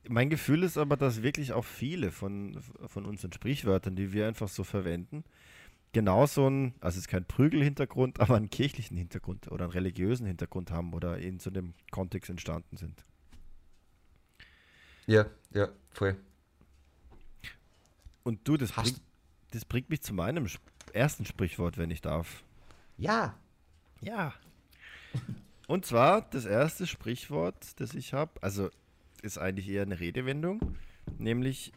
mein 0.08 0.30
Gefühl 0.30 0.64
ist 0.64 0.78
aber, 0.78 0.98
dass 0.98 1.24
wirklich 1.24 1.54
auch 1.54 1.66
viele 1.66 2.12
von, 2.12 2.62
von 2.88 3.06
unseren 3.06 3.32
Sprichwörtern, 3.34 3.96
die 3.96 4.14
wir 4.14 4.28
einfach 4.28 4.48
so 4.48 4.64
verwenden, 4.64 5.24
genau 5.94 6.26
so 6.26 6.50
ein, 6.50 6.74
also 6.80 6.98
es 6.98 7.06
ist 7.06 7.08
kein 7.08 7.26
Prügelhintergrund, 7.26 8.20
aber 8.20 8.36
einen 8.36 8.50
kirchlichen 8.50 8.98
Hintergrund 8.98 9.52
oder 9.52 9.66
einen 9.66 9.74
religiösen 9.74 10.26
Hintergrund 10.26 10.72
haben 10.72 10.94
oder 10.94 11.18
in 11.18 11.40
so 11.40 11.50
einem 11.50 11.74
Kontext 11.92 12.30
entstanden 12.30 12.78
sind. 12.78 13.06
Ja, 15.08 15.26
ja, 15.54 15.70
voll. 15.92 16.16
Und 18.24 18.48
du, 18.48 18.56
das, 18.56 18.72
bringt, 18.72 19.02
das 19.52 19.66
bringt 19.66 19.90
mich 19.90 20.02
zu 20.02 20.14
meinem 20.14 20.48
ersten 20.94 21.26
Sprichwort, 21.26 21.78
wenn 21.78 21.90
ich 21.90 22.02
darf. 22.02 22.44
Ja. 22.98 23.36
Ja. 24.00 24.34
Und 25.68 25.86
zwar 25.86 26.22
das 26.22 26.46
erste 26.46 26.86
Sprichwort, 26.86 27.80
das 27.80 27.96
ich 27.96 28.14
habe, 28.14 28.32
also 28.42 28.70
ist 29.22 29.38
eigentlich 29.38 29.70
eher 29.70 29.84
eine 29.84 30.00
Redewendung, 30.00 30.60
nämlich 31.18 31.74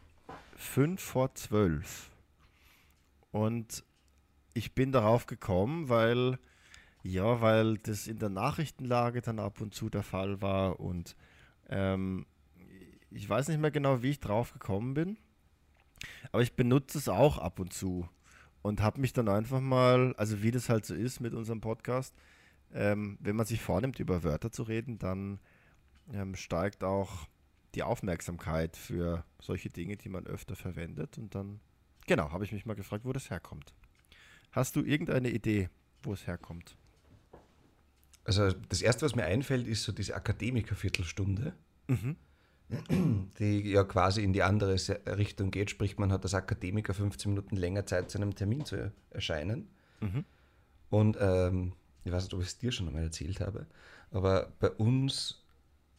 5 0.56 1.00
vor 1.00 1.34
12. 1.34 2.10
Und 3.30 3.84
ich 4.54 4.74
bin 4.74 4.92
darauf 4.92 5.26
gekommen, 5.26 5.88
weil, 5.88 6.38
ja, 7.02 7.40
weil 7.40 7.78
das 7.78 8.06
in 8.06 8.18
der 8.18 8.28
Nachrichtenlage 8.28 9.20
dann 9.20 9.38
ab 9.38 9.60
und 9.60 9.74
zu 9.74 9.90
der 9.90 10.02
Fall 10.02 10.40
war 10.40 10.80
und 10.80 11.16
ähm, 11.68 12.26
ich 13.10 13.28
weiß 13.28 13.48
nicht 13.48 13.60
mehr 13.60 13.70
genau, 13.70 14.02
wie 14.02 14.10
ich 14.10 14.20
drauf 14.20 14.52
gekommen 14.52 14.94
bin, 14.94 15.16
aber 16.32 16.42
ich 16.42 16.54
benutze 16.54 16.98
es 16.98 17.08
auch 17.08 17.38
ab 17.38 17.58
und 17.58 17.72
zu 17.72 18.08
und 18.62 18.82
habe 18.82 19.00
mich 19.00 19.12
dann 19.12 19.28
einfach 19.28 19.60
mal, 19.60 20.14
also 20.16 20.42
wie 20.42 20.50
das 20.50 20.68
halt 20.68 20.86
so 20.86 20.94
ist 20.94 21.20
mit 21.20 21.34
unserem 21.34 21.60
Podcast, 21.60 22.14
ähm, 22.72 23.18
wenn 23.20 23.36
man 23.36 23.46
sich 23.46 23.60
vornimmt, 23.60 24.00
über 24.00 24.22
Wörter 24.22 24.50
zu 24.50 24.62
reden, 24.64 24.98
dann 24.98 25.38
ähm, 26.12 26.34
steigt 26.34 26.82
auch 26.82 27.28
die 27.74 27.82
Aufmerksamkeit 27.82 28.76
für 28.76 29.24
solche 29.40 29.70
Dinge, 29.70 29.96
die 29.96 30.08
man 30.08 30.26
öfter 30.26 30.56
verwendet. 30.56 31.18
Und 31.18 31.34
dann, 31.34 31.60
genau, 32.06 32.30
habe 32.30 32.44
ich 32.44 32.52
mich 32.52 32.66
mal 32.66 32.74
gefragt, 32.74 33.04
wo 33.04 33.12
das 33.12 33.30
herkommt. 33.30 33.74
Hast 34.52 34.76
du 34.76 34.82
irgendeine 34.82 35.30
Idee, 35.30 35.68
wo 36.02 36.12
es 36.12 36.26
herkommt? 36.26 36.76
Also 38.24 38.50
das 38.68 38.80
Erste, 38.80 39.04
was 39.04 39.16
mir 39.16 39.24
einfällt, 39.24 39.66
ist 39.66 39.82
so 39.82 39.92
diese 39.92 40.14
Akademikerviertelstunde, 40.14 41.52
mhm. 41.88 42.16
die 43.38 43.70
ja 43.70 43.84
quasi 43.84 44.22
in 44.22 44.32
die 44.32 44.42
andere 44.42 44.76
Richtung 45.18 45.50
geht. 45.50 45.70
Sprich, 45.70 45.98
man 45.98 46.10
hat 46.10 46.22
als 46.22 46.34
Akademiker 46.34 46.94
15 46.94 47.30
Minuten 47.32 47.56
länger 47.56 47.84
Zeit, 47.84 48.10
zu 48.10 48.18
einem 48.18 48.34
Termin 48.34 48.64
zu 48.64 48.92
erscheinen. 49.10 49.68
Mhm. 50.00 50.24
Und 50.88 51.18
ähm, 51.20 51.72
ich 52.04 52.12
weiß 52.12 52.24
nicht, 52.24 52.34
ob 52.34 52.40
ich 52.40 52.46
es 52.46 52.58
dir 52.58 52.72
schon 52.72 52.86
einmal 52.86 53.02
erzählt 53.02 53.40
habe, 53.40 53.66
aber 54.10 54.52
bei 54.60 54.70
uns 54.70 55.43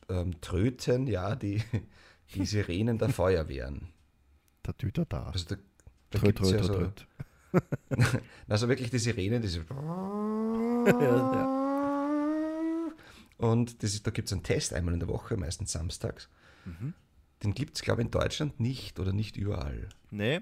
ähm, 0.10 0.40
tröten 0.42 1.08
ja 1.08 1.36
die, 1.36 1.62
die 2.36 2.46
Sirenen 2.46 2.98
der 2.98 3.10
Feuerwehren. 3.10 3.90
Der 4.66 4.78
Tüter 4.78 5.06
da. 5.06 5.28
Also 5.28 5.56
da, 5.56 5.56
da 6.12 6.20
tröt, 6.20 6.38
tröt, 6.38 6.52
ja 6.52 6.64
so, 6.64 6.74
tröt. 6.74 7.08
also 8.48 8.68
wirklich 8.70 8.90
die 8.90 9.00
Sirenen, 9.00 9.42
diese. 9.42 9.60
ja, 9.70 11.02
ja. 11.02 11.66
Und 13.38 13.84
das 13.84 13.94
ist, 13.94 14.08
da 14.08 14.12
gibt 14.12 14.28
es 14.28 14.34
einen 14.34 14.44
Test 14.44 14.74
einmal 14.74 14.94
in 14.94 15.00
der 15.00 15.10
Woche, 15.10 15.38
meistens 15.38 15.72
samstags. 15.72 16.30
Mhm. 16.66 16.94
Den 17.44 17.54
gibt 17.54 17.76
es, 17.76 17.82
glaube 17.82 18.02
ich, 18.02 18.06
in 18.06 18.12
Deutschland 18.12 18.60
nicht 18.60 19.00
oder 19.00 19.14
nicht 19.14 19.38
überall. 19.38 19.90
Nee. 20.10 20.42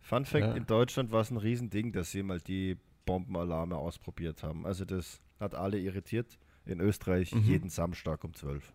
Fun 0.00 0.24
Fact: 0.24 0.46
ja. 0.46 0.54
In 0.54 0.66
Deutschland 0.66 1.12
war 1.12 1.20
es 1.20 1.30
ein 1.30 1.36
Riesending, 1.36 1.92
dass 1.92 2.10
sie 2.10 2.22
mal 2.22 2.40
die 2.40 2.78
Bombenalarme 3.04 3.76
ausprobiert 3.76 4.42
haben. 4.42 4.66
Also, 4.66 4.84
das 4.84 5.20
hat 5.38 5.54
alle 5.54 5.78
irritiert. 5.78 6.38
In 6.66 6.80
Österreich 6.80 7.34
mhm. 7.34 7.42
jeden 7.42 7.70
Samstag 7.70 8.24
um 8.24 8.34
12. 8.34 8.72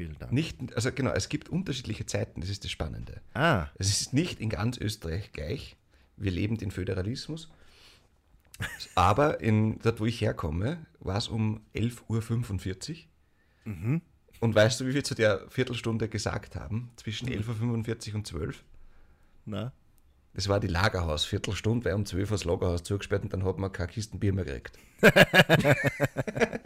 Vielen 0.00 0.18
Dank. 0.18 0.32
Nicht, 0.32 0.74
also 0.74 0.90
genau, 0.92 1.10
es 1.10 1.28
gibt 1.28 1.50
unterschiedliche 1.50 2.06
Zeiten, 2.06 2.40
das 2.40 2.48
ist 2.48 2.64
das 2.64 2.70
Spannende. 2.70 3.20
Ah. 3.34 3.66
Es 3.74 3.90
ist 3.90 4.14
nicht 4.14 4.40
in 4.40 4.48
ganz 4.48 4.78
Österreich 4.78 5.30
gleich. 5.32 5.76
Wir 6.16 6.30
leben 6.30 6.56
den 6.56 6.70
Föderalismus. 6.70 7.50
Aber 8.94 9.42
in, 9.42 9.78
dort, 9.80 10.00
wo 10.00 10.06
ich 10.06 10.18
herkomme, 10.22 10.86
war 11.00 11.18
es 11.18 11.28
um 11.28 11.60
11.45 11.74 12.90
Uhr. 12.90 12.96
Mhm. 13.70 14.00
Und 14.40 14.54
weißt 14.54 14.80
du, 14.80 14.86
wie 14.86 14.94
wir 14.94 15.04
zu 15.04 15.14
der 15.14 15.44
Viertelstunde 15.50 16.08
gesagt 16.08 16.56
haben? 16.56 16.90
Zwischen 16.96 17.28
11.45 17.28 18.08
Uhr 18.08 18.14
und 18.14 18.26
12? 18.26 18.64
Na? 19.44 19.74
Das 20.32 20.48
war 20.48 20.60
die 20.60 20.68
Lagerhaus-Viertelstunde, 20.68 21.84
weil 21.84 21.92
um 21.92 22.06
12 22.06 22.30
Uhr 22.30 22.34
das 22.38 22.44
Lagerhaus 22.46 22.84
zugesperrt 22.84 23.24
und 23.24 23.34
dann 23.34 23.44
hat 23.44 23.58
man 23.58 23.70
keine 23.70 23.88
Kisten 23.88 24.18
Bier 24.18 24.32
mehr 24.32 24.46
gekriegt. 24.46 24.78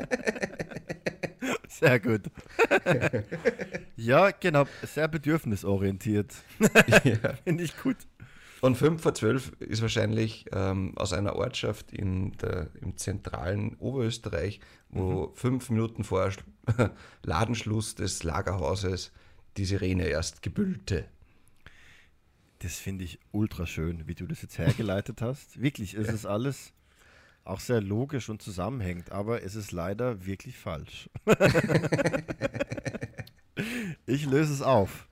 Sehr 1.79 1.99
gut. 1.99 2.23
ja, 3.97 4.31
genau, 4.31 4.65
sehr 4.83 5.09
bedürfnisorientiert. 5.09 6.33
ja. 7.05 7.35
Finde 7.43 7.65
ich 7.65 7.77
gut. 7.77 7.97
Und 8.61 8.77
5 8.77 9.03
vor 9.03 9.13
12 9.13 9.53
ist 9.59 9.83
wahrscheinlich 9.83 10.47
ähm, 10.53 10.97
aus 10.97 11.13
einer 11.13 11.35
Ortschaft 11.35 11.93
in 11.93 12.33
der, 12.39 12.69
im 12.81 12.97
zentralen 12.97 13.75
Oberösterreich, 13.75 14.61
wo 14.89 15.27
mhm. 15.27 15.35
fünf 15.35 15.71
Minuten 15.71 16.05
vor 16.05 16.31
Ladenschluss 17.25 17.97
des 17.97 18.23
Lagerhauses 18.23 19.11
die 19.57 19.65
Sirene 19.65 20.07
erst 20.07 20.43
gebüllte. 20.43 21.07
Das 22.61 22.77
finde 22.77 23.05
ich 23.05 23.19
ultra 23.33 23.67
schön, 23.67 24.07
wie 24.07 24.15
du 24.15 24.27
das 24.27 24.43
jetzt 24.43 24.59
hergeleitet 24.59 25.21
hast. 25.21 25.61
Wirklich, 25.61 25.95
es 25.95 26.07
ja. 26.07 26.13
ist 26.15 26.25
alles 26.25 26.73
auch 27.45 27.61
sehr 27.61 27.81
logisch 27.81 28.29
und 28.29 28.43
zusammenhängt, 28.43 29.13
aber 29.13 29.43
es 29.43 29.55
ist 29.55 29.73
leider 29.73 30.25
wirklich 30.25 30.57
falsch. 30.57 31.11
ich 34.07 34.25
löse 34.27 34.53
es 34.53 34.63
auf. 34.63 35.09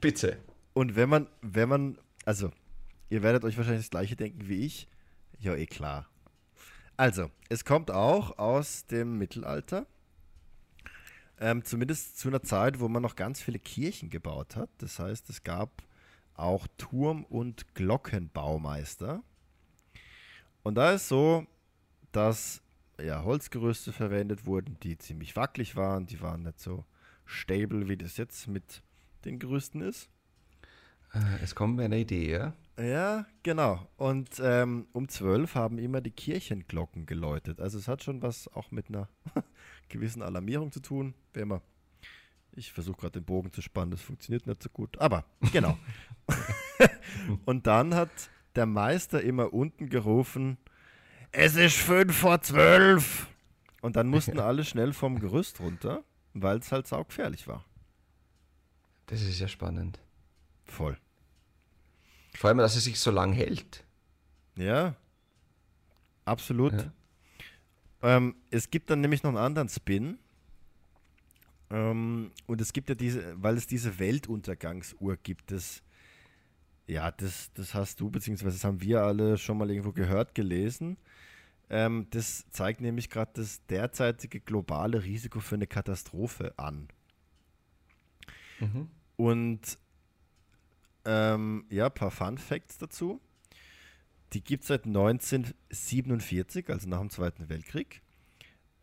Bitte. 0.00 0.38
Und 0.72 0.96
wenn 0.96 1.08
man, 1.08 1.28
wenn 1.42 1.68
man, 1.68 1.98
also, 2.24 2.50
ihr 3.10 3.22
werdet 3.22 3.44
euch 3.44 3.56
wahrscheinlich 3.56 3.84
das 3.84 3.90
gleiche 3.90 4.16
denken 4.16 4.48
wie 4.48 4.64
ich. 4.64 4.88
Ja, 5.38 5.54
eh 5.54 5.66
klar. 5.66 6.08
Also, 6.96 7.30
es 7.48 7.64
kommt 7.64 7.90
auch 7.90 8.38
aus 8.38 8.86
dem 8.86 9.18
Mittelalter. 9.18 9.86
Ähm, 11.38 11.64
zumindest 11.64 12.18
zu 12.18 12.28
einer 12.28 12.42
Zeit, 12.42 12.80
wo 12.80 12.88
man 12.88 13.02
noch 13.02 13.16
ganz 13.16 13.42
viele 13.42 13.58
Kirchen 13.58 14.08
gebaut 14.08 14.56
hat. 14.56 14.70
Das 14.78 14.98
heißt, 14.98 15.28
es 15.28 15.42
gab 15.42 15.82
auch 16.34 16.66
Turm- 16.78 17.24
und 17.24 17.74
Glockenbaumeister. 17.74 19.22
Und 20.62 20.76
da 20.76 20.92
ist 20.92 21.08
so, 21.08 21.46
dass 22.16 22.62
ja, 23.00 23.24
Holzgerüste 23.24 23.92
verwendet 23.92 24.46
wurden, 24.46 24.78
die 24.82 24.96
ziemlich 24.98 25.36
wackelig 25.36 25.76
waren. 25.76 26.06
Die 26.06 26.20
waren 26.20 26.44
nicht 26.44 26.60
so 26.60 26.84
stable, 27.24 27.88
wie 27.88 27.96
das 27.96 28.16
jetzt 28.16 28.46
mit 28.46 28.82
den 29.24 29.38
Gerüsten 29.38 29.80
ist. 29.80 30.08
Äh, 31.12 31.42
es 31.42 31.54
kommt 31.54 31.76
mir 31.76 31.84
eine 31.84 31.98
Idee, 31.98 32.30
ja? 32.30 32.54
Ja, 32.78 33.26
genau. 33.42 33.86
Und 33.96 34.40
ähm, 34.40 34.86
um 34.92 35.08
zwölf 35.08 35.54
haben 35.54 35.78
immer 35.78 36.00
die 36.00 36.10
Kirchenglocken 36.10 37.06
geläutet. 37.06 37.60
Also 37.60 37.78
es 37.78 37.88
hat 37.88 38.02
schon 38.02 38.22
was 38.22 38.48
auch 38.48 38.70
mit 38.70 38.88
einer 38.88 39.08
gewissen 39.88 40.22
Alarmierung 40.22 40.72
zu 40.72 40.80
tun. 40.80 41.14
Wie 41.32 41.40
immer. 41.40 41.62
Ich 42.56 42.72
versuche 42.72 42.98
gerade 42.98 43.20
den 43.20 43.24
Bogen 43.24 43.52
zu 43.52 43.62
spannen, 43.62 43.90
das 43.90 44.00
funktioniert 44.00 44.46
nicht 44.46 44.62
so 44.62 44.68
gut. 44.68 44.98
Aber 44.98 45.24
genau. 45.52 45.76
Und 47.44 47.66
dann 47.66 47.94
hat 47.94 48.10
der 48.54 48.66
Meister 48.66 49.22
immer 49.22 49.52
unten 49.52 49.88
gerufen, 49.88 50.58
es 51.34 51.56
ist 51.56 51.76
fünf 51.76 52.16
vor 52.16 52.40
zwölf. 52.40 53.26
Und 53.80 53.96
dann 53.96 54.08
mussten 54.08 54.38
alle 54.40 54.64
schnell 54.64 54.92
vom 54.92 55.18
Gerüst 55.18 55.60
runter, 55.60 56.02
weil 56.32 56.58
es 56.58 56.72
halt 56.72 56.86
saugefährlich 56.86 57.46
war. 57.46 57.64
Das 59.06 59.20
ist 59.20 59.38
ja 59.38 59.48
spannend. 59.48 59.98
Voll. 60.64 60.96
Vor 62.34 62.48
allem, 62.48 62.58
dass 62.58 62.76
es 62.76 62.84
sich 62.84 62.98
so 62.98 63.10
lang 63.10 63.32
hält. 63.32 63.84
Ja, 64.56 64.94
absolut. 66.24 66.72
Ja. 66.72 66.92
Ähm, 68.16 68.34
es 68.50 68.70
gibt 68.70 68.90
dann 68.90 69.00
nämlich 69.00 69.22
noch 69.22 69.30
einen 69.30 69.38
anderen 69.38 69.68
Spin. 69.68 70.18
Ähm, 71.70 72.30
und 72.46 72.60
es 72.60 72.72
gibt 72.72 72.88
ja 72.88 72.94
diese, 72.94 73.34
weil 73.42 73.56
es 73.56 73.66
diese 73.66 73.98
Weltuntergangsuhr 73.98 75.16
gibt, 75.16 75.50
das, 75.50 75.82
ja, 76.86 77.10
das, 77.10 77.52
das 77.54 77.74
hast 77.74 78.00
du, 78.00 78.10
beziehungsweise 78.10 78.56
das 78.56 78.64
haben 78.64 78.80
wir 78.80 79.02
alle 79.02 79.38
schon 79.38 79.58
mal 79.58 79.70
irgendwo 79.70 79.92
gehört, 79.92 80.34
gelesen. 80.34 80.96
Ähm, 81.70 82.06
das 82.10 82.44
zeigt 82.50 82.80
nämlich 82.80 83.08
gerade 83.08 83.32
das 83.34 83.64
derzeitige 83.66 84.40
globale 84.40 85.02
Risiko 85.02 85.40
für 85.40 85.54
eine 85.54 85.66
Katastrophe 85.66 86.52
an. 86.58 86.88
Mhm. 88.60 88.90
Und 89.16 89.78
ähm, 91.06 91.66
ja, 91.70 91.86
ein 91.86 91.94
paar 91.94 92.10
Fun 92.10 92.38
Facts 92.38 92.78
dazu. 92.78 93.20
Die 94.32 94.42
gibt 94.42 94.64
es 94.64 94.68
seit 94.68 94.84
1947, 94.86 96.68
also 96.68 96.88
nach 96.88 97.00
dem 97.00 97.10
Zweiten 97.10 97.48
Weltkrieg. 97.48 98.02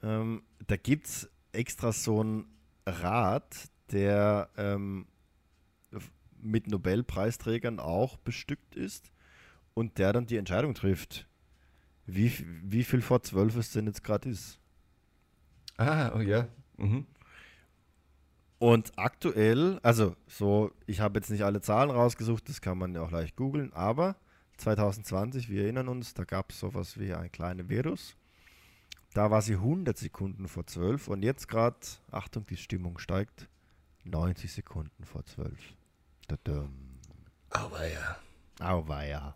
Ähm, 0.01 0.43
da 0.67 0.77
gibt 0.77 1.07
es 1.07 1.29
extra 1.51 1.91
so 1.91 2.21
einen 2.21 2.45
Rat, 2.85 3.69
der 3.91 4.49
ähm, 4.57 5.07
mit 6.43 6.67
Nobelpreisträgern 6.67 7.79
auch 7.79 8.17
bestückt 8.17 8.75
ist 8.75 9.11
und 9.73 9.97
der 9.97 10.13
dann 10.13 10.25
die 10.25 10.37
Entscheidung 10.37 10.73
trifft, 10.73 11.27
wie, 12.05 12.31
wie 12.63 12.83
viel 12.83 13.01
vor 13.01 13.23
zwölf 13.23 13.55
es 13.55 13.71
denn 13.71 13.87
jetzt 13.87 14.03
gerade 14.03 14.29
ist. 14.29 14.59
Ah, 15.77 16.11
oh 16.15 16.19
ja. 16.21 16.47
Mhm. 16.77 17.05
Und 18.59 18.91
aktuell, 18.95 19.79
also 19.81 20.15
so, 20.27 20.71
ich 20.85 20.99
habe 20.99 21.17
jetzt 21.17 21.31
nicht 21.31 21.43
alle 21.43 21.61
Zahlen 21.61 21.89
rausgesucht, 21.89 22.47
das 22.47 22.61
kann 22.61 22.77
man 22.77 22.93
ja 22.93 23.01
auch 23.01 23.09
leicht 23.09 23.35
googeln, 23.35 23.73
aber 23.73 24.15
2020, 24.57 25.49
wir 25.49 25.63
erinnern 25.63 25.87
uns, 25.87 26.13
da 26.13 26.23
gab 26.23 26.51
es 26.51 26.59
sowas 26.59 26.99
wie 26.99 27.13
ein 27.13 27.31
kleines 27.31 27.69
Virus. 27.69 28.15
Da 29.13 29.31
war 29.31 29.41
sie 29.41 29.55
100 29.55 29.97
Sekunden 29.97 30.47
vor 30.47 30.67
12 30.67 31.07
und 31.07 31.23
jetzt 31.23 31.47
gerade, 31.47 31.75
Achtung, 32.11 32.45
die 32.45 32.57
Stimmung 32.57 32.99
steigt, 32.99 33.49
90 34.05 34.51
Sekunden 34.51 35.03
vor 35.03 35.25
12. 35.25 35.57
Ja. 36.31 36.69
Auweia. 38.59 39.35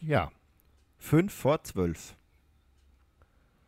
Ja, 0.00 0.30
5 0.98 1.32
vor 1.32 1.62
12. 1.62 2.16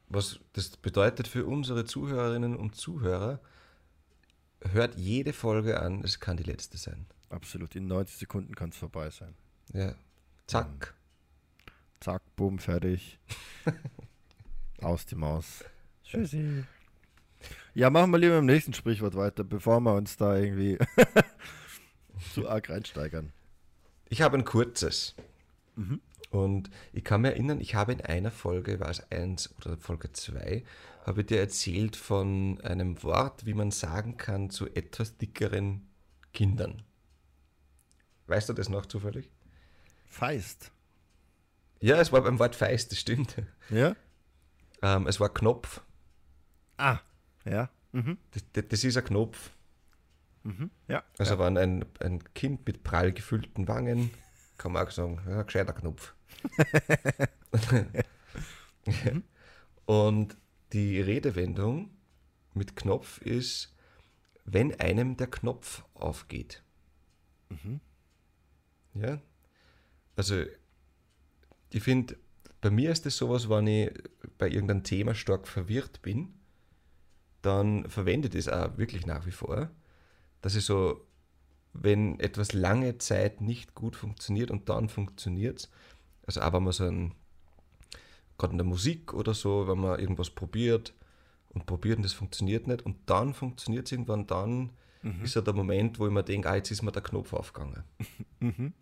Was 0.08 0.40
das 0.54 0.76
bedeutet 0.76 1.28
für 1.28 1.44
unsere 1.44 1.84
Zuhörerinnen 1.84 2.56
und 2.56 2.74
Zuhörer, 2.74 3.40
hört 4.62 4.96
jede 4.96 5.32
Folge 5.32 5.80
an, 5.80 6.02
es 6.02 6.18
kann 6.18 6.36
die 6.36 6.44
letzte 6.44 6.78
sein. 6.78 7.06
Absolut, 7.28 7.76
in 7.76 7.86
90 7.86 8.16
Sekunden 8.16 8.54
kann 8.54 8.70
es 8.70 8.76
vorbei 8.76 9.10
sein. 9.10 9.34
Ja. 9.72 9.94
Zack. 10.46 10.94
Zack, 12.00 12.22
bumm, 12.36 12.58
fertig. 12.58 13.18
Aus 14.80 15.04
die 15.04 15.16
Maus. 15.16 15.64
Tschüssi. 16.04 16.64
Ja, 17.74 17.90
machen 17.90 18.10
wir 18.10 18.18
lieber 18.18 18.38
im 18.38 18.46
nächsten 18.46 18.74
Sprichwort 18.74 19.14
weiter, 19.14 19.44
bevor 19.44 19.80
wir 19.80 19.94
uns 19.94 20.16
da 20.16 20.36
irgendwie 20.36 20.78
zu 22.34 22.48
arg 22.48 22.68
reinsteigern. 22.70 23.32
Ich 24.08 24.22
habe 24.22 24.36
ein 24.36 24.44
kurzes. 24.44 25.14
Und 26.30 26.70
ich 26.92 27.04
kann 27.04 27.22
mir 27.22 27.30
erinnern, 27.30 27.60
ich 27.60 27.74
habe 27.74 27.92
in 27.92 28.00
einer 28.00 28.30
Folge, 28.30 28.80
war 28.80 28.90
es 28.90 29.10
eins 29.10 29.54
oder 29.56 29.76
Folge 29.76 30.12
zwei, 30.12 30.64
habe 31.06 31.20
ich 31.22 31.26
dir 31.28 31.40
erzählt 31.40 31.96
von 31.96 32.60
einem 32.62 33.02
Wort, 33.02 33.46
wie 33.46 33.54
man 33.54 33.70
sagen 33.70 34.16
kann 34.16 34.50
zu 34.50 34.66
etwas 34.66 35.16
dickeren 35.16 35.88
Kindern. 36.32 36.82
Weißt 38.26 38.48
du 38.48 38.52
das 38.52 38.68
noch 38.68 38.86
zufällig? 38.86 39.30
Feist. 40.06 40.70
Ja, 41.80 41.98
es 42.00 42.12
war 42.12 42.22
beim 42.22 42.38
Wort 42.38 42.56
Feist, 42.56 42.92
das 42.92 42.98
stimmt. 42.98 43.36
Ja? 43.70 43.94
Ähm, 44.82 45.06
es 45.06 45.20
war 45.20 45.32
Knopf. 45.32 45.80
Ah, 46.76 46.98
ja. 47.44 47.70
Mhm. 47.92 48.18
Das, 48.32 48.68
das, 48.68 48.84
ist 48.84 48.96
ein 48.96 49.04
Knopf. 49.04 49.50
Mhm. 50.42 50.70
Ja. 50.88 51.04
Also 51.18 51.34
ja. 51.34 51.38
war 51.38 51.46
ein, 51.48 51.84
ein 52.00 52.34
Kind 52.34 52.66
mit 52.66 52.84
prall 52.84 53.12
gefüllten 53.12 53.68
Wangen, 53.68 54.10
kann 54.56 54.72
man 54.72 54.86
auch 54.86 54.90
sagen, 54.90 55.20
ein 55.26 55.46
gescheiter 55.46 55.72
Knopf. 55.72 56.14
Und 59.86 60.36
die 60.72 61.00
Redewendung 61.00 61.90
mit 62.54 62.76
Knopf 62.76 63.20
ist, 63.22 63.74
wenn 64.44 64.78
einem 64.80 65.16
der 65.16 65.28
Knopf 65.28 65.84
aufgeht. 65.94 66.62
Ja, 68.94 69.20
also 70.16 70.44
ich 71.70 71.82
finde, 71.82 72.16
bei 72.60 72.70
mir 72.70 72.90
ist 72.90 73.06
es 73.06 73.16
sowas, 73.16 73.48
wenn 73.48 73.66
ich 73.66 73.92
bei 74.36 74.48
irgendeinem 74.48 74.82
Thema 74.82 75.14
stark 75.14 75.46
verwirrt 75.46 76.02
bin, 76.02 76.34
dann 77.42 77.88
verwende 77.88 78.28
ich 78.28 78.44
das 78.44 78.48
auch 78.48 78.76
wirklich 78.78 79.06
nach 79.06 79.26
wie 79.26 79.30
vor, 79.30 79.70
dass 80.42 80.54
ich 80.54 80.64
so, 80.64 81.04
wenn 81.72 82.18
etwas 82.20 82.52
lange 82.52 82.98
Zeit 82.98 83.40
nicht 83.40 83.74
gut 83.74 83.96
funktioniert 83.96 84.50
und 84.50 84.68
dann 84.68 84.88
funktioniert 84.88 85.60
es, 85.60 85.70
also 86.26 86.40
auch 86.40 86.52
wenn 86.52 86.64
man 86.64 86.72
so 86.72 86.84
ein, 86.84 87.14
gerade 88.38 88.52
in 88.52 88.58
der 88.58 88.66
Musik 88.66 89.14
oder 89.14 89.34
so, 89.34 89.68
wenn 89.68 89.78
man 89.78 89.98
irgendwas 89.98 90.30
probiert 90.30 90.94
und 91.50 91.66
probiert 91.66 91.96
und 91.96 92.02
das 92.02 92.12
funktioniert 92.12 92.66
nicht 92.66 92.82
und 92.82 92.96
dann 93.06 93.34
funktioniert 93.34 93.86
es 93.86 93.92
irgendwann, 93.92 94.26
dann 94.26 94.70
ist 95.22 95.36
ja 95.36 95.40
der 95.40 95.54
Moment, 95.54 95.98
wo 95.98 96.06
ich 96.06 96.12
mir 96.12 96.24
denke, 96.24 96.50
ah, 96.50 96.56
jetzt 96.56 96.70
ist 96.70 96.82
mir 96.82 96.92
der 96.92 97.02
Knopf 97.02 97.32
aufgegangen. 97.32 97.84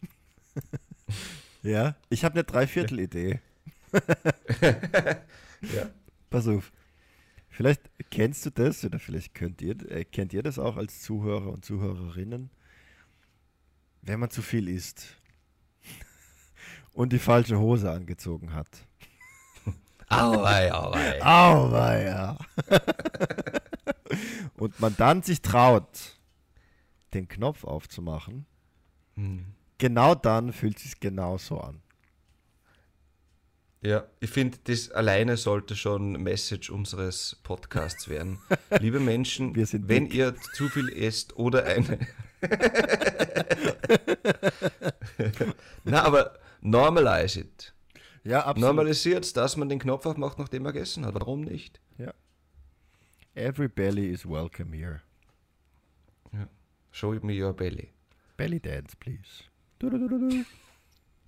Ja, 1.62 1.96
ich 2.10 2.24
habe 2.24 2.34
eine 2.34 2.44
Dreiviertel-Idee. 2.44 3.40
Ja. 5.62 5.88
Pass 6.28 6.46
auf. 6.46 6.70
Vielleicht 7.56 7.88
kennst 8.10 8.44
du 8.44 8.50
das 8.50 8.84
oder 8.84 8.98
vielleicht 8.98 9.32
könnt 9.32 9.62
ihr, 9.62 9.90
äh, 9.90 10.04
kennt 10.04 10.34
ihr 10.34 10.42
das 10.42 10.58
auch 10.58 10.76
als 10.76 11.00
Zuhörer 11.00 11.50
und 11.50 11.64
Zuhörerinnen, 11.64 12.50
wenn 14.02 14.20
man 14.20 14.28
zu 14.28 14.42
viel 14.42 14.68
isst 14.68 15.16
und 16.92 17.14
die 17.14 17.18
falsche 17.18 17.58
Hose 17.58 17.90
angezogen 17.90 18.52
hat. 18.52 18.68
Auwei, 20.10 20.70
auwei. 20.74 21.24
Auweia. 21.24 22.36
und 24.58 24.78
man 24.78 24.94
dann 24.98 25.22
sich 25.22 25.40
traut, 25.40 26.18
den 27.14 27.26
Knopf 27.26 27.64
aufzumachen, 27.64 28.44
Hm. 29.14 29.46
genau 29.78 30.14
dann 30.14 30.52
fühlt 30.52 30.76
es 30.76 30.82
sich 30.82 31.00
genauso 31.00 31.58
an. 31.58 31.80
Ja, 33.86 34.04
ich 34.18 34.30
finde, 34.30 34.58
das 34.64 34.90
alleine 34.90 35.36
sollte 35.36 35.76
schon 35.76 36.20
Message 36.20 36.70
unseres 36.70 37.38
Podcasts 37.44 38.08
werden. 38.08 38.40
Liebe 38.80 38.98
Menschen, 38.98 39.54
wenn 39.54 40.08
dick. 40.08 40.14
ihr 40.14 40.34
zu 40.54 40.68
viel 40.68 40.88
esst 40.88 41.36
oder 41.36 41.64
eine. 41.66 42.00
Na, 45.84 46.02
aber 46.02 46.36
normalize 46.60 47.38
it. 47.38 47.74
Ja, 48.24 48.40
absolut. 48.40 48.62
Normalisiert, 48.62 49.36
dass 49.36 49.56
man 49.56 49.68
den 49.68 49.78
Knopf 49.78 50.04
aufmacht, 50.04 50.40
nachdem 50.40 50.64
man 50.64 50.72
gegessen 50.72 51.06
hat. 51.06 51.14
Warum 51.14 51.42
nicht? 51.42 51.80
Every 53.36 53.68
belly 53.68 54.08
is 54.08 54.26
welcome 54.26 54.76
here. 54.76 55.02
Show 56.90 57.12
me 57.22 57.40
your 57.40 57.52
belly. 57.52 57.92
Belly 58.36 58.58
dance, 58.58 58.96
please. 58.98 59.44
Du, 59.78 59.90
du, 59.90 60.08
du, 60.08 60.08
du. 60.08 60.44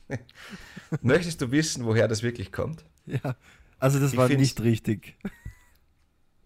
Möchtest 1.02 1.40
du 1.40 1.50
wissen, 1.50 1.84
woher 1.84 2.08
das 2.08 2.22
wirklich 2.22 2.52
kommt? 2.52 2.84
Ja, 3.06 3.36
also 3.78 4.00
das 4.00 4.12
Ich 4.12 4.18
war 4.18 4.28
nicht 4.28 4.60
richtig. 4.60 5.18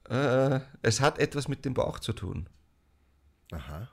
Äh, 0.09 0.61
es 0.83 1.01
hat 1.01 1.18
etwas 1.18 1.48
mit 1.48 1.64
dem 1.64 1.75
Bauch 1.75 1.98
zu 1.98 2.12
tun. 2.12 2.48
Aha. 3.51 3.88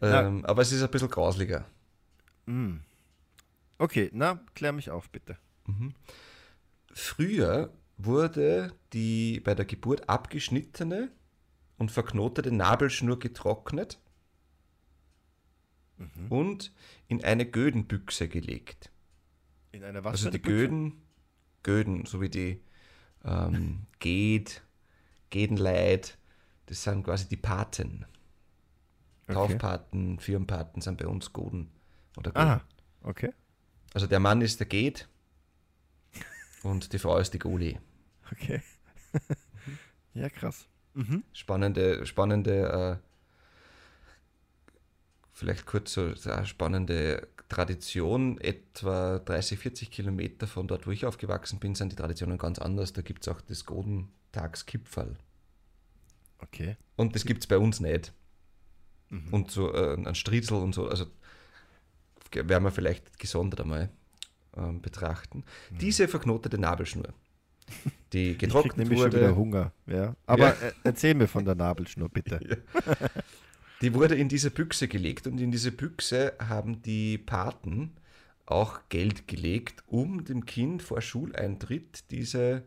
Ähm, 0.00 0.44
aber 0.44 0.62
es 0.62 0.72
ist 0.72 0.82
ein 0.82 0.90
bisschen 0.90 1.10
grauslicher. 1.10 1.66
Mm. 2.46 2.76
Okay, 3.78 4.10
na, 4.12 4.40
klär 4.54 4.72
mich 4.72 4.90
auf, 4.90 5.10
bitte. 5.10 5.36
Früher 6.92 7.72
wurde 7.96 8.72
die 8.92 9.40
bei 9.40 9.54
der 9.54 9.64
Geburt 9.64 10.08
abgeschnittene 10.08 11.10
und 11.78 11.90
verknotete 11.90 12.52
Nabelschnur 12.52 13.18
getrocknet 13.18 13.98
und 16.28 16.72
in 17.08 17.24
eine 17.24 17.46
Gödenbüchse 17.46 18.28
gelegt. 18.28 18.90
In 19.72 19.84
einer 19.84 20.04
was 20.04 20.12
also 20.12 20.30
die 20.30 20.36
eine 20.36 20.42
Büchse? 20.42 20.56
Göden, 20.56 21.02
Göden, 21.62 22.06
so 22.06 22.20
wie 22.20 22.28
die 22.28 22.60
ähm, 23.24 23.86
Ged, 23.98 24.62
Gedenleid, 25.30 26.18
das 26.66 26.82
sind 26.82 27.04
quasi 27.04 27.28
die 27.28 27.36
Paten. 27.36 28.06
Okay. 29.26 29.34
Taufpaten, 29.34 30.18
Firmenpaten 30.18 30.82
sind 30.82 30.98
bei 30.98 31.06
uns 31.06 31.32
Goden 31.32 31.70
oder 32.16 32.32
Göden. 32.32 32.48
Aha, 32.48 32.64
okay. 33.02 33.32
Also 33.94 34.06
der 34.06 34.20
Mann 34.20 34.40
ist 34.40 34.58
der 34.60 34.66
Ged 34.66 35.08
und 36.62 36.92
die 36.92 36.98
Frau 36.98 37.18
ist 37.18 37.34
die 37.34 37.38
Goli. 37.38 37.78
Okay. 38.32 38.62
ja, 40.14 40.28
krass. 40.28 40.66
Mhm. 40.94 41.22
spannende, 41.32 42.04
spannende, 42.04 43.00
äh, 43.00 43.09
vielleicht 45.40 45.66
kurz 45.66 45.94
so 45.94 46.12
eine 46.26 46.46
spannende 46.46 47.28
Tradition. 47.48 48.38
Etwa 48.40 49.18
30, 49.18 49.58
40 49.58 49.90
Kilometer 49.90 50.46
von 50.46 50.68
dort, 50.68 50.86
wo 50.86 50.90
ich 50.92 51.04
aufgewachsen 51.06 51.58
bin, 51.58 51.74
sind 51.74 51.90
die 51.92 51.96
Traditionen 51.96 52.38
ganz 52.38 52.58
anders. 52.58 52.92
Da 52.92 53.02
gibt 53.02 53.22
es 53.26 53.28
auch 53.34 53.40
das 53.40 53.64
Godentagskipferl. 53.66 55.16
Okay. 56.38 56.76
Und 56.96 57.14
das 57.14 57.24
gibt 57.24 57.42
es 57.42 57.46
bei 57.46 57.58
uns 57.58 57.80
nicht. 57.80 58.12
Mhm. 59.08 59.32
Und 59.32 59.50
so 59.50 59.72
äh, 59.74 59.94
ein 59.96 60.14
Striezel 60.14 60.58
und 60.58 60.74
so, 60.74 60.88
also 60.88 61.06
werden 62.32 62.62
wir 62.64 62.70
vielleicht 62.70 63.18
gesondert 63.18 63.60
einmal 63.62 63.90
ähm, 64.56 64.80
betrachten. 64.80 65.42
Diese 65.70 66.06
verknotete 66.06 66.58
Nabelschnur, 66.58 67.12
die 68.12 68.28
Mhm. 68.28 68.30
Ich 68.32 68.38
getrocknet 68.38 68.76
nämlich 68.76 68.98
schon 69.00 69.12
wurde. 69.12 69.20
wieder 69.22 69.36
Hunger. 69.36 69.72
Ja. 69.86 70.14
Aber 70.26 70.48
Ja. 70.60 70.68
äh, 70.68 70.72
erzähl 70.84 71.14
mir 71.14 71.26
von 71.28 71.44
der 71.44 71.54
Nabelschnur, 71.56 72.08
bitte. 72.08 72.38
Die 73.80 73.94
wurde 73.94 74.14
in 74.14 74.28
diese 74.28 74.50
Büchse 74.50 74.88
gelegt 74.88 75.26
und 75.26 75.40
in 75.40 75.50
diese 75.50 75.72
Büchse 75.72 76.34
haben 76.38 76.82
die 76.82 77.16
Paten 77.16 77.96
auch 78.44 78.80
Geld 78.88 79.26
gelegt, 79.26 79.82
um 79.86 80.24
dem 80.24 80.44
Kind 80.44 80.82
vor 80.82 81.00
Schuleintritt 81.00 82.10
diese 82.10 82.64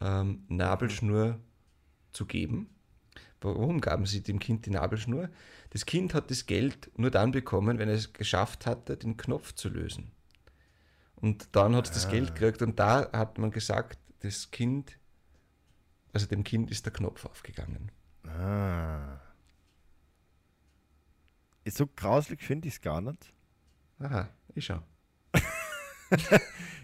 ähm, 0.00 0.44
Nabelschnur 0.48 1.38
zu 2.12 2.26
geben. 2.26 2.68
Warum 3.40 3.80
gaben 3.80 4.06
sie 4.06 4.22
dem 4.22 4.38
Kind 4.38 4.66
die 4.66 4.70
Nabelschnur? 4.70 5.30
Das 5.70 5.86
Kind 5.86 6.12
hat 6.12 6.30
das 6.30 6.46
Geld 6.46 6.90
nur 6.98 7.10
dann 7.10 7.30
bekommen, 7.30 7.78
wenn 7.78 7.88
es 7.88 8.12
geschafft 8.12 8.66
hatte, 8.66 8.96
den 8.96 9.16
Knopf 9.16 9.52
zu 9.52 9.68
lösen. 9.68 10.10
Und 11.16 11.48
dann 11.52 11.74
hat 11.76 11.86
es 11.86 11.92
das 11.92 12.08
Geld 12.10 12.34
gekriegt 12.34 12.60
und 12.62 12.78
da 12.78 13.10
hat 13.12 13.38
man 13.38 13.50
gesagt, 13.50 13.98
das 14.20 14.50
Kind, 14.50 14.98
also 16.12 16.26
dem 16.26 16.44
Kind 16.44 16.70
ist 16.70 16.84
der 16.84 16.92
Knopf 16.92 17.24
aufgegangen. 17.24 17.90
Ah. 18.26 19.20
So 21.68 21.86
grauslig 21.86 22.42
finde 22.42 22.68
ich 22.68 22.74
es 22.74 22.80
gar 22.80 23.00
nicht. 23.00 23.32
Aha, 23.98 24.28
ich 24.54 24.64
schau. 24.66 24.82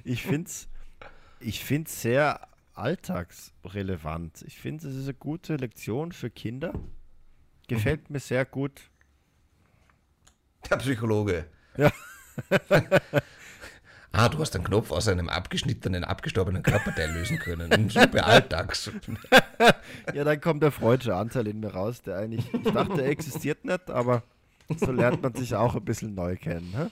Ich 0.04 0.24
finde 0.24 0.48
es 0.48 0.68
ich 1.42 1.64
find's 1.64 2.00
sehr 2.00 2.48
alltagsrelevant. 2.74 4.42
Ich 4.46 4.58
finde, 4.58 4.88
es 4.88 4.94
ist 4.94 5.04
eine 5.04 5.14
gute 5.14 5.56
Lektion 5.56 6.12
für 6.12 6.30
Kinder. 6.30 6.72
Gefällt 7.68 8.10
mir 8.10 8.20
sehr 8.20 8.44
gut. 8.44 8.90
Der 10.70 10.76
Psychologe. 10.76 11.46
Ja. 11.76 11.90
ah, 14.12 14.28
du 14.28 14.38
hast 14.38 14.54
einen 14.54 14.64
Knopf 14.64 14.90
aus 14.90 15.08
einem 15.08 15.28
abgeschnittenen, 15.28 16.04
abgestorbenen 16.04 16.62
Körperteil 16.62 17.12
lösen 17.12 17.38
können. 17.38 17.88
Super 17.88 18.26
alltags. 18.26 18.90
Ja, 20.12 20.24
dann 20.24 20.40
kommt 20.40 20.62
der 20.62 20.72
freudsche 20.72 21.14
Anteil 21.14 21.46
in 21.46 21.60
mir 21.60 21.72
raus, 21.72 22.02
der 22.02 22.16
eigentlich, 22.16 22.52
ich 22.52 22.72
dachte, 22.72 23.02
er 23.02 23.10
existiert 23.10 23.64
nicht, 23.64 23.88
aber 23.90 24.24
so 24.78 24.92
lernt 24.92 25.22
man 25.22 25.34
sich 25.34 25.54
auch 25.54 25.74
ein 25.74 25.84
bisschen 25.84 26.14
neu 26.14 26.36
kennen. 26.36 26.72
Hä? 26.76 26.90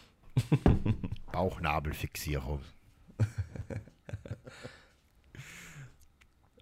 Bauchnabelfixierung. 1.33 2.61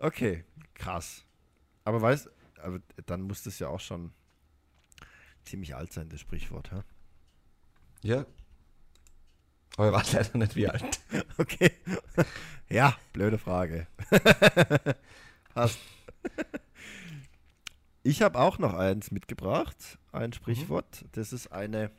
Okay, 0.01 0.45
krass. 0.75 1.25
Aber 1.85 2.01
weißt, 2.01 2.31
aber 2.63 2.81
dann 3.07 3.23
muss 3.23 3.43
das 3.43 3.59
ja 3.59 3.69
auch 3.69 3.81
schon 3.81 4.13
ziemlich 5.45 5.75
alt 5.75 5.93
sein, 5.93 6.09
das 6.09 6.21
Sprichwort. 6.21 6.71
Hä? 6.71 6.83
Ja. 8.03 8.27
Aber 9.77 9.87
er 9.87 9.93
weiß 9.93 10.13
leider 10.13 10.39
nicht 10.39 10.57
wie 10.57 10.69
alt. 10.69 11.01
Okay. 11.37 11.73
Ja, 12.69 12.97
blöde 13.13 13.39
Frage. 13.39 13.87
Passt. 15.55 15.79
Ich 18.03 18.23
habe 18.23 18.39
auch 18.39 18.59
noch 18.59 18.75
eins 18.75 19.11
mitgebracht, 19.11 19.99
ein 20.13 20.33
Sprichwort. 20.33 21.05
Das 21.13 21.33
ist 21.33 21.49
eine. 21.49 21.91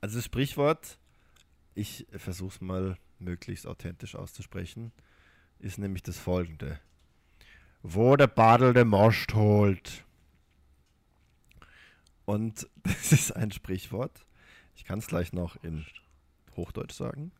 Also 0.00 0.16
das 0.16 0.24
Sprichwort, 0.24 0.98
ich 1.74 2.06
versuche 2.10 2.54
es 2.54 2.60
mal 2.60 2.96
möglichst 3.18 3.66
authentisch 3.66 4.14
auszusprechen, 4.14 4.92
ist 5.58 5.78
nämlich 5.78 6.02
das 6.02 6.18
folgende. 6.18 6.80
Wo 7.82 8.16
der 8.16 8.26
Badel 8.26 8.72
den 8.72 8.88
Most 8.88 9.34
holt. 9.34 10.04
Und 12.24 12.68
das 12.82 13.12
ist 13.12 13.32
ein 13.36 13.52
Sprichwort. 13.52 14.26
Ich 14.74 14.84
kann 14.84 14.98
es 14.98 15.06
gleich 15.06 15.32
noch 15.32 15.62
in 15.62 15.86
Hochdeutsch 16.56 16.94
sagen. 16.94 17.32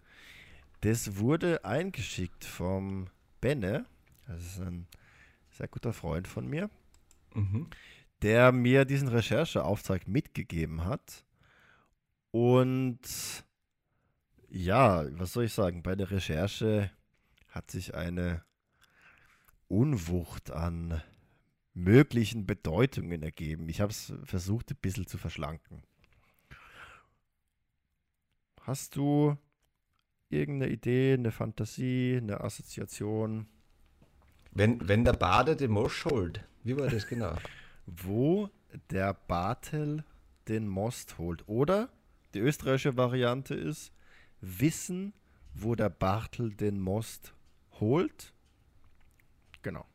Das 0.83 1.17
wurde 1.17 1.65
eingeschickt 1.65 2.45
vom 2.45 3.09
Benne. 3.41 3.87
Das 4.27 4.45
ist 4.45 4.61
ein 4.61 4.87
sehr 5.51 5.69
guter 5.69 5.93
Freund 5.93 6.29
von 6.29 6.47
mir, 6.47 6.71
Mhm. 7.37 7.69
der 8.23 8.51
mir 8.51 8.85
diesen 8.85 9.09
Rechercheauftrag 9.09 10.09
mitgegeben 10.09 10.85
hat. 10.85 11.25
Und 12.31 12.99
ja, 14.49 15.05
was 15.19 15.33
soll 15.33 15.45
ich 15.45 15.53
sagen? 15.53 15.83
Bei 15.83 15.95
der 15.95 16.11
Recherche 16.11 16.91
hat 17.49 17.71
sich 17.71 17.95
eine 17.95 18.43
Unwucht 19.69 20.51
an 20.51 21.03
möglichen 21.75 22.47
Bedeutungen 22.47 23.23
ergeben. 23.23 23.69
Ich 23.69 23.81
habe 23.81 23.91
es 23.91 24.15
versucht, 24.25 24.71
ein 24.71 24.79
bisschen 24.81 25.07
zu 25.07 25.19
verschlanken. 25.19 25.83
Hast 28.63 28.97
du 28.97 29.37
irgendeine 30.31 30.73
Idee, 30.73 31.15
eine 31.15 31.31
Fantasie, 31.31 32.19
eine 32.21 32.41
Assoziation, 32.41 33.47
Wenn, 34.53 34.89
wenn 34.89 35.05
der 35.05 35.13
Bade 35.13 35.55
den 35.55 35.71
Mosch 35.71 36.07
holt. 36.07 36.45
Wie 36.67 36.77
war 36.77 36.89
das 36.89 37.07
genau? 37.07 37.37
wo 37.87 38.51
der 38.91 39.15
Bartel 39.15 40.03
den 40.49 40.67
Most 40.67 41.17
holt? 41.17 41.45
Oder 41.49 41.89
die 42.35 42.41
österreichische 42.41 42.97
Variante 42.97 43.55
ist 43.55 43.93
wissen, 44.41 45.13
wo 45.55 45.77
der 45.77 45.89
Bartel 45.91 46.51
den 46.53 46.81
Most 46.81 47.35
holt. 47.79 48.33
Genau. 49.63 49.87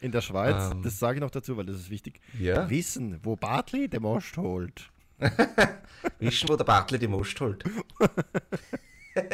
In 0.00 0.10
der 0.10 0.22
Schweiz, 0.22 0.72
Ähm. 0.72 0.82
das 0.82 0.98
sage 0.98 1.18
ich 1.18 1.20
noch 1.20 1.30
dazu, 1.30 1.58
weil 1.58 1.66
das 1.66 1.76
ist 1.76 1.90
wichtig. 1.90 2.20
Ja? 2.38 2.70
Wissen, 2.70 3.20
wo 3.22 3.36
Bartli 3.36 3.86
den 3.88 4.00
Most 4.02 4.36
holt. 4.38 4.90
Wissen, 6.20 6.48
wo 6.48 6.56
der 6.56 6.64
Bartle 6.64 6.98
die 6.98 7.08
Most 7.08 7.38
holt. 7.40 7.64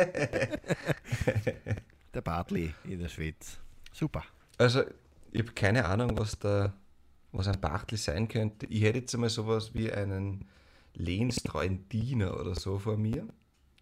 Der 2.14 2.20
Bartli 2.22 2.72
in 2.84 3.00
der 3.00 3.08
Schweiz. 3.08 3.58
Super. 3.92 4.24
Also, 4.56 4.84
ich 5.34 5.42
habe 5.42 5.52
keine 5.52 5.84
Ahnung, 5.84 6.16
was 6.16 6.38
da, 6.38 6.72
was 7.32 7.48
ein 7.48 7.60
Bartel 7.60 7.98
sein 7.98 8.28
könnte. 8.28 8.66
Ich 8.66 8.82
hätte 8.82 9.00
jetzt 9.00 9.14
einmal 9.14 9.30
sowas 9.30 9.74
wie 9.74 9.92
einen 9.92 10.46
lehnstreuen 10.94 11.88
Diener 11.88 12.38
oder 12.38 12.54
so 12.54 12.78
vor 12.78 12.96
mir. 12.96 13.26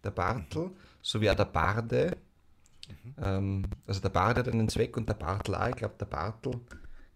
Der 0.03 0.11
Bartel, 0.11 0.71
so 1.01 1.21
wie 1.21 1.29
auch 1.29 1.35
der 1.35 1.45
Barde. 1.45 2.17
Ähm, 3.17 3.63
also 3.85 4.01
der 4.01 4.09
Barde 4.09 4.39
hat 4.41 4.47
einen 4.49 4.67
Zweck 4.67 4.97
und 4.97 5.07
der 5.07 5.13
Bartel 5.13 5.55
auch. 5.55 5.69
Ich 5.69 5.75
glaube, 5.75 5.95
der 5.99 6.05
Bartel 6.07 6.59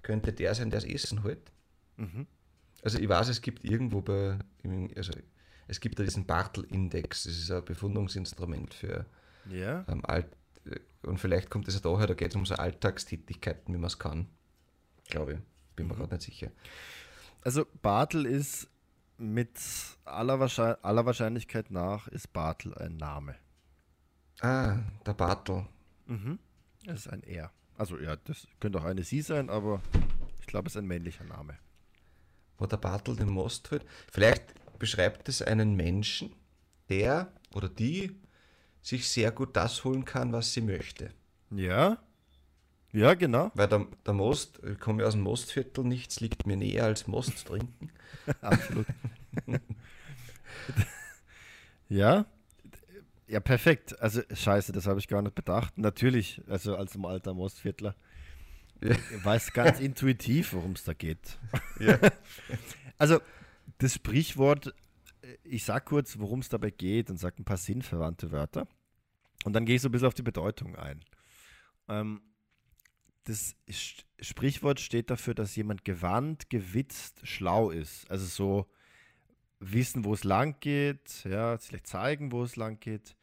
könnte 0.03 0.31
der 0.31 0.53
sein, 0.53 0.69
der 0.69 0.81
das 0.81 0.89
Essen 0.89 1.23
holt. 1.23 1.51
Mhm. 1.97 2.27
Also 2.83 2.99
ich 2.99 3.09
weiß, 3.09 3.27
es 3.29 3.41
gibt 3.41 3.65
irgendwo 3.65 4.01
bei, 4.01 4.37
also 4.95 5.11
es 5.67 5.79
gibt 5.79 5.97
da 5.99 6.03
diesen 6.03 6.25
Bartel-Index, 6.25 7.23
das 7.23 7.33
ist 7.33 7.51
ein 7.51 7.65
Befundungsinstrument 7.65 8.75
für 8.75 9.05
Ja. 9.49 9.83
ähm, 9.89 10.05
Alt 10.05 10.27
und 11.03 11.19
vielleicht 11.19 11.49
kommt 11.49 11.67
es 11.67 11.75
ja 11.75 11.79
daher, 11.81 12.07
da 12.07 12.13
geht 12.13 12.29
es 12.29 12.35
um 12.35 12.45
so 12.45 12.55
Alltagstätigkeiten, 12.55 13.73
wie 13.73 13.77
man 13.77 13.87
es 13.87 13.99
kann. 13.99 14.27
Glaube 15.09 15.33
ich. 15.33 15.39
Bin 15.75 15.87
mir 15.87 15.95
gerade 15.95 16.15
nicht 16.15 16.25
sicher. 16.25 16.51
Also 17.43 17.65
Bartel 17.81 18.25
ist 18.25 18.67
mit 19.17 19.57
aller, 20.05 20.39
Wahrscheinlich 20.39 20.83
aller 20.83 21.05
Wahrscheinlichkeit 21.05 21.71
nach, 21.71 22.07
ist 22.07 22.33
Bartel 22.33 22.73
ein 22.75 22.97
Name. 22.97 23.35
Ah, 24.41 24.77
der 25.05 25.13
Bartel. 25.13 25.65
Mhm. 26.05 26.39
Es 26.85 27.05
ist 27.05 27.07
ein 27.07 27.23
Er. 27.23 27.51
Also 27.77 27.99
ja, 27.99 28.15
das 28.15 28.47
könnte 28.59 28.79
auch 28.79 28.85
eine 28.85 29.03
Sie 29.03 29.21
sein, 29.21 29.49
aber 29.49 29.81
ich 30.39 30.47
glaube, 30.47 30.67
es 30.67 30.73
ist 30.73 30.79
ein 30.79 30.87
männlicher 30.87 31.23
Name. 31.23 31.57
Wo 32.57 32.65
der 32.65 32.77
Bartel 32.77 33.15
den 33.15 33.29
Most 33.29 33.69
holt. 33.71 33.85
Vielleicht 34.11 34.53
beschreibt 34.79 35.29
es 35.29 35.41
einen 35.41 35.75
Menschen, 35.75 36.33
der 36.89 37.31
oder 37.53 37.69
die 37.69 38.15
sich 38.87 39.09
sehr 39.09 39.31
gut 39.31 39.57
das 39.57 39.83
holen 39.83 40.05
kann, 40.05 40.31
was 40.31 40.53
sie 40.53 40.61
möchte. 40.61 41.09
Ja? 41.51 41.97
Ja, 42.93 43.15
genau. 43.15 43.51
Weil 43.53 43.67
der, 43.67 43.85
der 44.05 44.13
Most, 44.13 44.61
ich 44.63 44.79
komme 44.79 45.01
ja 45.01 45.07
aus 45.07 45.13
dem 45.13 45.23
Mostviertel, 45.23 45.83
nichts 45.83 46.21
liegt 46.21 46.47
mir 46.47 46.55
näher 46.55 46.85
als 46.85 47.05
Most 47.05 47.47
trinken. 47.47 47.91
Absolut. 48.41 48.85
ja? 51.89 52.25
Ja, 53.27 53.41
perfekt. 53.41 53.99
Also, 53.99 54.21
scheiße, 54.33 54.71
das 54.71 54.87
habe 54.87 54.99
ich 54.99 55.09
gar 55.09 55.21
nicht 55.21 55.35
bedacht. 55.35 55.77
Natürlich, 55.77 56.41
also 56.47 56.77
als 56.77 56.95
im 56.95 57.03
alter 57.03 57.33
Mostviertler. 57.33 57.93
Ja. 58.81 58.95
Weiß 59.23 59.51
ganz 59.51 59.79
intuitiv, 59.81 60.53
worum 60.53 60.71
es 60.71 60.85
da 60.85 60.93
geht. 60.93 61.37
Ja. 61.81 61.99
Also, 62.97 63.19
das 63.79 63.95
Sprichwort, 63.95 64.73
äh, 65.23 65.35
ich 65.43 65.65
sag 65.65 65.83
kurz, 65.83 66.17
worum 66.19 66.39
es 66.39 66.47
dabei 66.47 66.69
geht 66.69 67.09
und 67.09 67.17
sag 67.17 67.37
ein 67.37 67.43
paar 67.43 67.57
sinnverwandte 67.57 68.31
Wörter. 68.31 68.65
Und 69.43 69.53
dann 69.53 69.65
gehe 69.65 69.75
ich 69.75 69.81
so 69.81 69.89
ein 69.89 69.91
bisschen 69.91 70.07
auf 70.07 70.13
die 70.13 70.23
Bedeutung 70.23 70.75
ein. 70.75 71.03
Ähm, 71.87 72.21
das 73.23 73.55
Sprichwort 74.21 74.79
steht 74.79 75.09
dafür, 75.09 75.33
dass 75.33 75.55
jemand 75.55 75.83
gewandt, 75.83 76.49
gewitzt, 76.49 77.21
schlau 77.27 77.69
ist. 77.69 78.09
Also 78.09 78.25
so 78.25 78.67
wissen, 79.59 80.05
wo 80.05 80.13
es 80.13 80.23
lang 80.23 80.59
geht, 80.59 81.23
ja, 81.25 81.57
vielleicht 81.57 81.87
zeigen, 81.87 82.31
wo 82.31 82.43
es 82.43 82.55
lang 82.55 82.79
geht. 82.79 83.15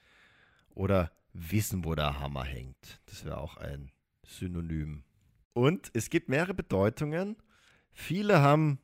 Oder 0.75 1.11
wissen, 1.33 1.85
wo 1.85 1.95
der 1.95 2.19
Hammer 2.21 2.45
hängt. 2.45 3.01
Das 3.07 3.25
wäre 3.25 3.39
auch 3.39 3.57
ein 3.57 3.91
Synonym. 4.27 5.05
Und 5.53 5.91
es 5.95 6.11
gibt 6.11 6.29
mehrere 6.29 6.55
Bedeutungen. 6.55 7.37
Viele 7.93 8.41
haben, 8.41 8.79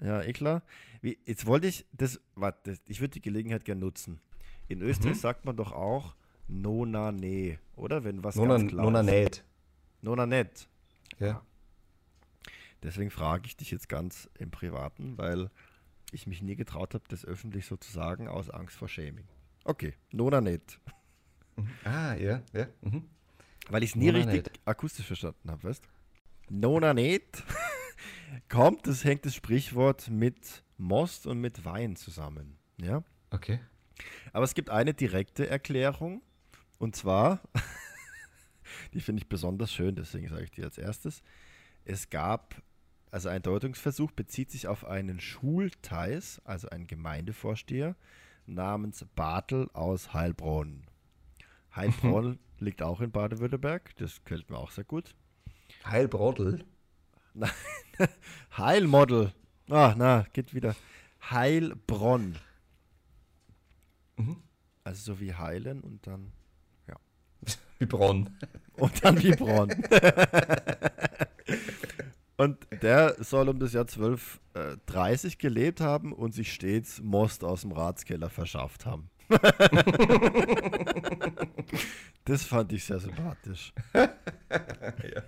ja, 0.00 0.22
eh 0.22 0.32
klar. 0.32 0.62
Wie, 1.00 1.18
jetzt 1.24 1.46
wollte 1.46 1.66
ich 1.66 1.86
das, 1.92 2.20
warte, 2.34 2.78
ich 2.86 3.00
würde 3.00 3.12
die 3.12 3.22
Gelegenheit 3.22 3.64
gerne 3.64 3.80
nutzen. 3.80 4.20
In 4.68 4.82
Österreich 4.82 5.16
Mhm. 5.16 5.20
sagt 5.20 5.44
man 5.44 5.56
doch 5.56 5.72
auch 5.72 6.14
Nona 6.46 7.12
ne, 7.12 7.58
oder? 7.76 8.04
Wenn 8.04 8.22
was 8.22 8.36
Nona, 8.36 8.58
ganz 8.58 8.70
klar 8.70 8.84
Nona 8.84 9.00
ist. 9.00 9.06
nicht. 9.06 9.44
Nona 10.02 10.26
net. 10.26 10.68
Ja. 11.18 11.42
Deswegen 12.82 13.10
frage 13.10 13.46
ich 13.46 13.56
dich 13.56 13.70
jetzt 13.70 13.88
ganz 13.88 14.28
im 14.38 14.50
Privaten, 14.50 15.16
weil 15.16 15.50
ich 16.12 16.26
mich 16.26 16.42
nie 16.42 16.54
getraut 16.54 16.94
habe, 16.94 17.04
das 17.08 17.24
öffentlich 17.24 17.66
so 17.66 17.76
zu 17.76 17.90
sagen, 17.90 18.28
aus 18.28 18.50
Angst 18.50 18.76
vor 18.76 18.88
Shaming. 18.88 19.26
Okay, 19.64 19.94
Nona 20.12 20.40
net. 20.40 20.78
Mhm. 21.56 21.68
Ah, 21.84 22.14
ja, 22.14 22.42
ja. 22.52 22.66
Mhm. 22.82 23.04
Weil 23.70 23.82
ich 23.82 23.90
es 23.90 23.96
nie 23.96 24.12
Nona 24.12 24.30
richtig 24.30 24.60
akustisch 24.66 25.06
verstanden 25.06 25.50
habe, 25.50 25.64
weißt 25.64 25.88
Nona 26.50 26.92
net 26.92 27.42
kommt, 28.50 28.86
das 28.86 29.04
hängt 29.04 29.24
das 29.24 29.34
Sprichwort 29.34 30.10
mit 30.10 30.62
Most 30.76 31.26
und 31.26 31.40
mit 31.40 31.64
Wein 31.64 31.96
zusammen. 31.96 32.58
Ja? 32.76 33.02
Okay. 33.30 33.60
Aber 34.32 34.44
es 34.44 34.54
gibt 34.54 34.70
eine 34.70 34.92
direkte 34.92 35.48
Erklärung. 35.48 36.22
Und 36.84 36.94
zwar 36.94 37.40
die 38.92 39.00
finde 39.00 39.22
ich 39.22 39.28
besonders 39.30 39.72
schön, 39.72 39.94
deswegen 39.96 40.28
sage 40.28 40.44
ich 40.44 40.50
die 40.50 40.62
als 40.62 40.76
erstes. 40.76 41.22
Es 41.86 42.10
gab, 42.10 42.60
also 43.10 43.30
ein 43.30 43.40
Deutungsversuch 43.40 44.10
bezieht 44.10 44.50
sich 44.50 44.68
auf 44.68 44.84
einen 44.84 45.18
Schultheiß, 45.18 46.42
also 46.44 46.68
einen 46.68 46.86
Gemeindevorsteher, 46.86 47.96
namens 48.44 49.06
Bartel 49.16 49.70
aus 49.72 50.12
Heilbronn. 50.12 50.84
Heilbronn 51.74 52.38
liegt 52.58 52.82
auch 52.82 53.00
in 53.00 53.10
Baden-Württemberg, 53.10 53.96
das 53.96 54.22
gefällt 54.22 54.50
mir 54.50 54.58
auch 54.58 54.70
sehr 54.70 54.84
gut. 54.84 55.14
Heilbrodel? 55.86 56.66
Nein, 57.32 57.50
Heilmodel. 58.58 59.32
Ah, 59.70 59.94
na, 59.96 60.26
geht 60.34 60.52
wieder. 60.52 60.76
Heilbronn. 61.30 62.36
Mhm. 64.18 64.42
Also 64.84 65.14
so 65.14 65.20
wie 65.20 65.32
heilen 65.32 65.80
und 65.80 66.06
dann 66.06 66.30
Wie 67.78 67.86
Bronn. 67.86 68.30
und 68.76 69.04
dann 69.04 69.22
wie 69.22 69.32
Bronn. 69.32 69.70
und 72.36 72.58
der 72.82 73.16
soll 73.22 73.48
um 73.48 73.58
das 73.58 73.72
Jahr 73.72 73.86
1230 73.86 75.38
gelebt 75.38 75.80
haben 75.80 76.12
und 76.12 76.32
sich 76.34 76.52
stets 76.52 77.00
Most 77.02 77.44
aus 77.44 77.62
dem 77.62 77.72
Ratskeller 77.72 78.30
verschafft 78.30 78.86
haben. 78.86 79.10
das 82.24 82.44
fand 82.44 82.72
ich 82.72 82.84
sehr 82.84 83.00
sympathisch. 83.00 83.72
ja. 83.94 85.22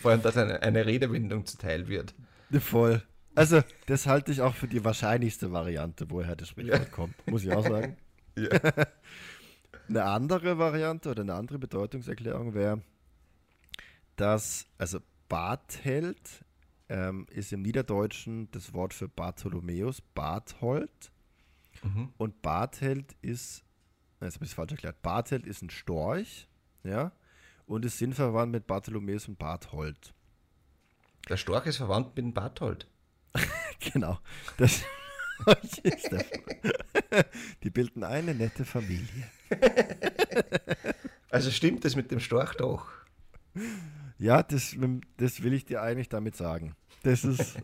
Vor 0.00 0.10
allem, 0.12 0.22
dass 0.22 0.36
eine, 0.36 0.62
eine 0.62 0.86
Redewendung 0.86 1.44
zuteil 1.46 1.88
wird. 1.88 2.14
Voll. 2.60 3.02
Also, 3.34 3.62
das 3.86 4.06
halte 4.06 4.30
ich 4.30 4.40
auch 4.42 4.54
für 4.54 4.68
die 4.68 4.84
wahrscheinlichste 4.84 5.50
Variante, 5.50 6.08
woher 6.10 6.36
das 6.36 6.48
Sprichwort 6.50 6.78
Ja. 6.78 6.84
kommt, 6.84 7.14
muss 7.26 7.42
ich 7.44 7.52
auch 7.52 7.66
sagen. 7.66 7.96
Ja. 8.36 8.48
Eine 9.88 10.04
andere 10.04 10.58
Variante 10.58 11.10
oder 11.10 11.22
eine 11.22 11.34
andere 11.34 11.58
Bedeutungserklärung 11.58 12.54
wäre, 12.54 12.82
dass, 14.16 14.66
also 14.78 15.00
Bartheld 15.28 16.44
ähm, 16.88 17.26
ist 17.30 17.52
im 17.52 17.62
Niederdeutschen 17.62 18.50
das 18.50 18.72
Wort 18.72 18.94
für 18.94 19.08
Bartholomäus, 19.08 20.00
Barthold. 20.00 21.10
Mhm. 21.82 22.12
Und 22.16 22.42
Bartheld 22.42 23.16
ist, 23.22 23.64
jetzt 24.20 24.36
habe 24.36 24.44
ich 24.44 24.50
es 24.50 24.54
falsch 24.54 24.72
erklärt, 24.72 25.02
Bartheld 25.02 25.46
ist 25.46 25.62
ein 25.62 25.70
Storch, 25.70 26.48
ja, 26.82 27.12
und 27.66 27.84
ist 27.84 27.98
sinnverwandt 27.98 28.52
mit 28.52 28.66
Bartholomäus 28.66 29.28
und 29.28 29.38
Barthold. 29.38 30.14
Der 31.28 31.36
Storch 31.36 31.66
ist 31.66 31.78
verwandt 31.78 32.08
mit 32.08 32.18
dem 32.18 32.34
Barthold. 32.34 32.86
Genau. 33.92 34.18
Das 34.56 34.82
Die 37.62 37.70
bilden 37.70 38.04
eine 38.04 38.34
nette 38.34 38.64
Familie. 38.64 39.30
Also 41.30 41.50
stimmt 41.50 41.84
das 41.84 41.96
mit 41.96 42.12
dem 42.12 42.20
Storch 42.20 42.54
doch. 42.54 42.86
Ja, 44.18 44.44
das, 44.44 44.76
das 45.16 45.42
will 45.42 45.52
ich 45.52 45.64
dir 45.64 45.82
eigentlich 45.82 46.08
damit 46.08 46.36
sagen. 46.36 46.76
Das 47.02 47.24
ist. 47.24 47.56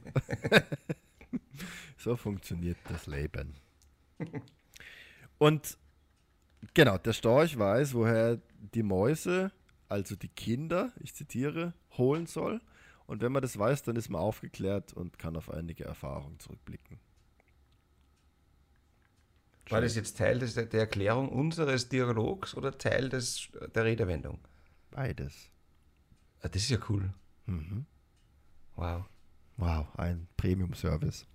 so 1.96 2.16
funktioniert 2.16 2.78
das 2.88 3.06
Leben. 3.06 3.54
Und 5.38 5.78
genau, 6.74 6.98
der 6.98 7.12
Storch 7.12 7.56
weiß, 7.56 7.94
woher 7.94 8.16
er 8.16 8.40
die 8.74 8.82
Mäuse, 8.82 9.52
also 9.88 10.16
die 10.16 10.30
Kinder, 10.30 10.92
ich 10.98 11.14
zitiere, 11.14 11.72
holen 11.96 12.26
soll. 12.26 12.60
Und 13.06 13.22
wenn 13.22 13.30
man 13.30 13.42
das 13.42 13.56
weiß, 13.56 13.84
dann 13.84 13.94
ist 13.94 14.08
man 14.08 14.20
aufgeklärt 14.20 14.92
und 14.92 15.16
kann 15.18 15.36
auf 15.36 15.48
einige 15.48 15.84
Erfahrungen 15.84 16.40
zurückblicken. 16.40 16.98
War 19.70 19.80
das 19.80 19.94
jetzt 19.94 20.18
Teil 20.18 20.38
des, 20.38 20.54
der 20.54 20.72
Erklärung 20.72 21.28
unseres 21.28 21.88
Dialogs 21.88 22.54
oder 22.54 22.76
Teil 22.76 23.08
des, 23.08 23.48
der 23.74 23.84
Redewendung? 23.84 24.38
Beides. 24.90 25.48
Ah, 26.42 26.48
das 26.48 26.62
ist 26.62 26.70
ja 26.70 26.78
cool. 26.88 27.12
Mhm. 27.46 27.86
Wow. 28.76 29.04
Wow, 29.56 29.86
ein 29.96 30.26
Premium-Service. 30.36 31.26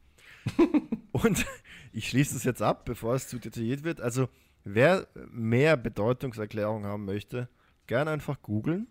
Und 1.12 1.46
ich 1.94 2.10
schließe 2.10 2.36
es 2.36 2.44
jetzt 2.44 2.62
ab, 2.62 2.86
bevor 2.86 3.16
es 3.16 3.28
zu 3.28 3.40
detailliert 3.40 3.84
wird. 3.84 4.02
Also, 4.02 4.28
wer 4.64 5.08
mehr 5.32 5.78
Bedeutungserklärung 5.78 6.86
haben 6.86 7.06
möchte, 7.06 7.48
gerne 7.88 8.12
einfach 8.12 8.42
googeln. 8.42 8.88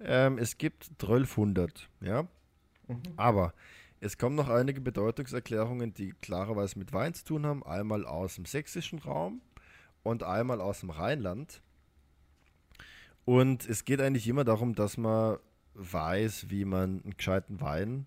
Ähm, 0.00 0.38
es 0.38 0.56
gibt 0.56 0.90
1200, 0.92 1.88
ja. 2.00 2.26
Aber 3.16 3.54
es 4.00 4.18
kommen 4.18 4.36
noch 4.36 4.48
einige 4.48 4.80
Bedeutungserklärungen, 4.80 5.92
die 5.92 6.12
klarerweise 6.22 6.78
mit 6.78 6.92
Wein 6.92 7.14
zu 7.14 7.24
tun 7.24 7.46
haben. 7.46 7.62
Einmal 7.64 8.06
aus 8.06 8.36
dem 8.36 8.44
sächsischen 8.44 8.98
Raum 8.98 9.42
und 10.02 10.22
einmal 10.22 10.60
aus 10.60 10.80
dem 10.80 10.90
Rheinland. 10.90 11.62
Und 13.24 13.68
es 13.68 13.84
geht 13.84 14.00
eigentlich 14.00 14.26
immer 14.26 14.44
darum, 14.44 14.74
dass 14.74 14.96
man 14.96 15.38
weiß, 15.74 16.50
wie 16.50 16.64
man 16.64 17.02
einen 17.02 17.16
gescheiten 17.16 17.60
Wein 17.60 18.06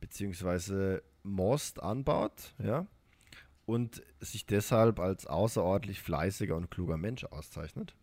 beziehungsweise 0.00 1.02
Most 1.22 1.82
anbaut, 1.82 2.54
ja, 2.58 2.86
und 3.66 4.02
sich 4.18 4.46
deshalb 4.46 4.98
als 4.98 5.26
außerordentlich 5.26 6.00
fleißiger 6.00 6.56
und 6.56 6.70
kluger 6.70 6.96
Mensch 6.96 7.24
auszeichnet. 7.24 7.94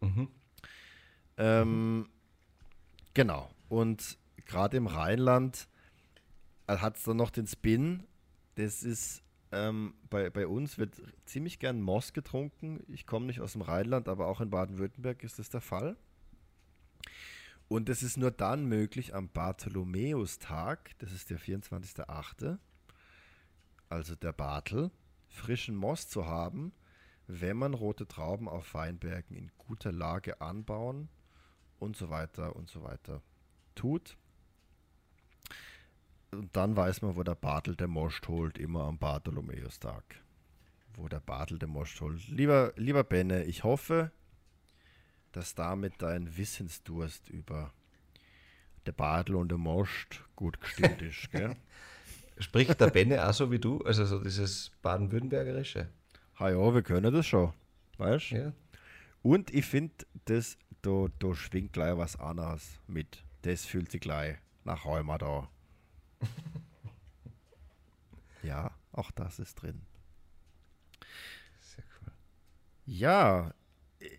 Mhm. 0.00 0.28
Ähm, 1.36 2.08
Genau. 3.14 3.50
Und 3.68 4.18
gerade 4.46 4.76
im 4.76 4.86
Rheinland 4.86 5.68
hat 6.80 6.96
es 6.96 7.04
dann 7.04 7.16
noch 7.16 7.30
den 7.30 7.46
Spin. 7.46 8.04
Das 8.54 8.82
ist 8.82 9.22
ähm, 9.52 9.94
bei, 10.08 10.30
bei 10.30 10.46
uns 10.46 10.78
wird 10.78 11.00
ziemlich 11.26 11.58
gern 11.58 11.80
Moss 11.80 12.12
getrunken. 12.12 12.82
Ich 12.88 13.06
komme 13.06 13.26
nicht 13.26 13.40
aus 13.40 13.52
dem 13.52 13.62
Rheinland, 13.62 14.08
aber 14.08 14.26
auch 14.26 14.40
in 14.40 14.50
Baden-Württemberg 14.50 15.22
ist 15.22 15.38
das 15.38 15.50
der 15.50 15.60
Fall. 15.60 15.96
Und 17.68 17.88
es 17.88 18.02
ist 18.02 18.16
nur 18.16 18.30
dann 18.30 18.66
möglich 18.66 19.14
am 19.14 19.28
Bartholomäustag, 19.28 20.90
das 20.98 21.12
ist 21.12 21.30
der 21.30 21.38
24.8., 21.38 22.58
also 23.88 24.14
der 24.14 24.32
Bartel, 24.32 24.90
frischen 25.28 25.76
Moss 25.76 26.08
zu 26.08 26.26
haben, 26.26 26.72
wenn 27.26 27.56
man 27.56 27.74
rote 27.74 28.06
Trauben 28.06 28.48
auf 28.48 28.74
Weinbergen 28.74 29.36
in 29.36 29.50
guter 29.58 29.92
Lage 29.92 30.40
anbauen 30.40 31.08
und 31.78 31.96
so 31.96 32.10
weiter 32.10 32.56
und 32.56 32.68
so 32.68 32.82
weiter 32.82 33.22
tut. 33.74 34.16
Und 36.32 36.56
dann 36.56 36.76
weiß 36.76 37.02
man, 37.02 37.16
wo 37.16 37.22
der 37.22 37.34
Bartel 37.34 37.76
der 37.76 37.88
Most 37.88 38.26
holt, 38.26 38.56
immer 38.56 38.84
am 38.84 38.98
Bartholomäustag. 38.98 40.02
Wo 40.94 41.06
der 41.08 41.20
Bartel 41.20 41.58
der 41.58 41.68
Most 41.68 42.00
holt. 42.00 42.26
Lieber, 42.28 42.72
lieber 42.76 43.04
Benne, 43.04 43.44
ich 43.44 43.64
hoffe, 43.64 44.10
dass 45.32 45.54
damit 45.54 45.94
dein 45.98 46.36
Wissensdurst 46.36 47.28
über 47.28 47.72
der 48.86 48.92
Bartel 48.92 49.36
und 49.36 49.50
der 49.50 49.58
Most 49.58 50.24
gut 50.34 50.58
gestimmt 50.60 51.02
ist. 51.02 51.30
Gell? 51.30 51.54
Spricht 52.38 52.80
der 52.80 52.88
Benne 52.88 53.28
auch 53.28 53.34
so 53.34 53.50
wie 53.50 53.58
du? 53.58 53.82
Also 53.82 54.06
so 54.06 54.18
dieses 54.18 54.72
Baden-Württembergerische? 54.80 55.88
ha 56.38 56.50
ja, 56.50 56.74
wir 56.74 56.82
können 56.82 57.12
das 57.12 57.26
schon. 57.26 57.52
Weißt 57.98 58.30
Ja. 58.30 58.52
Und 59.22 59.52
ich 59.54 59.66
finde, 59.66 59.94
das, 60.24 60.56
da, 60.80 61.06
da 61.18 61.34
schwingt 61.34 61.74
gleich 61.74 61.96
was 61.96 62.18
anderes 62.18 62.80
mit. 62.86 63.22
Das 63.42 63.64
fühlt 63.64 63.90
sich 63.90 64.00
gleich 64.00 64.38
nach 64.64 64.84
Rheuma 64.84 65.18
da. 65.18 65.48
ja, 68.42 68.70
auch 68.92 69.10
das 69.10 69.38
ist 69.38 69.54
drin. 69.56 69.82
Sehr 71.60 71.84
cool. 72.00 72.12
Ja, 72.86 73.54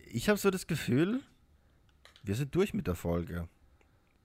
ich 0.08 0.30
habe 0.30 0.38
so 0.40 0.50
das 0.52 0.68
Gefühl, 0.68 1.22
wir 2.24 2.36
sind 2.36 2.54
durch 2.56 2.74
mit 2.74 2.88
der 2.88 2.96
Folge. 2.96 3.48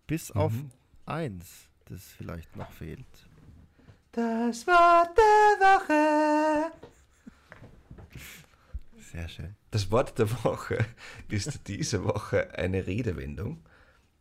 Bis 0.06 0.30
auf 0.30 0.52
Mhm. 0.52 0.70
eins, 1.04 1.68
das 1.86 2.04
vielleicht 2.12 2.56
noch 2.56 2.70
fehlt. 2.72 3.06
Das 4.12 4.66
Wort 4.66 5.16
der 5.18 5.66
Woche. 5.66 6.72
Sehr 8.96 9.28
schön. 9.28 9.56
Das 9.70 9.90
Wort 9.90 10.18
der 10.18 10.30
Woche 10.44 10.84
ist 11.28 11.66
diese 11.68 12.04
Woche 12.04 12.54
eine 12.56 12.86
Redewendung, 12.86 13.62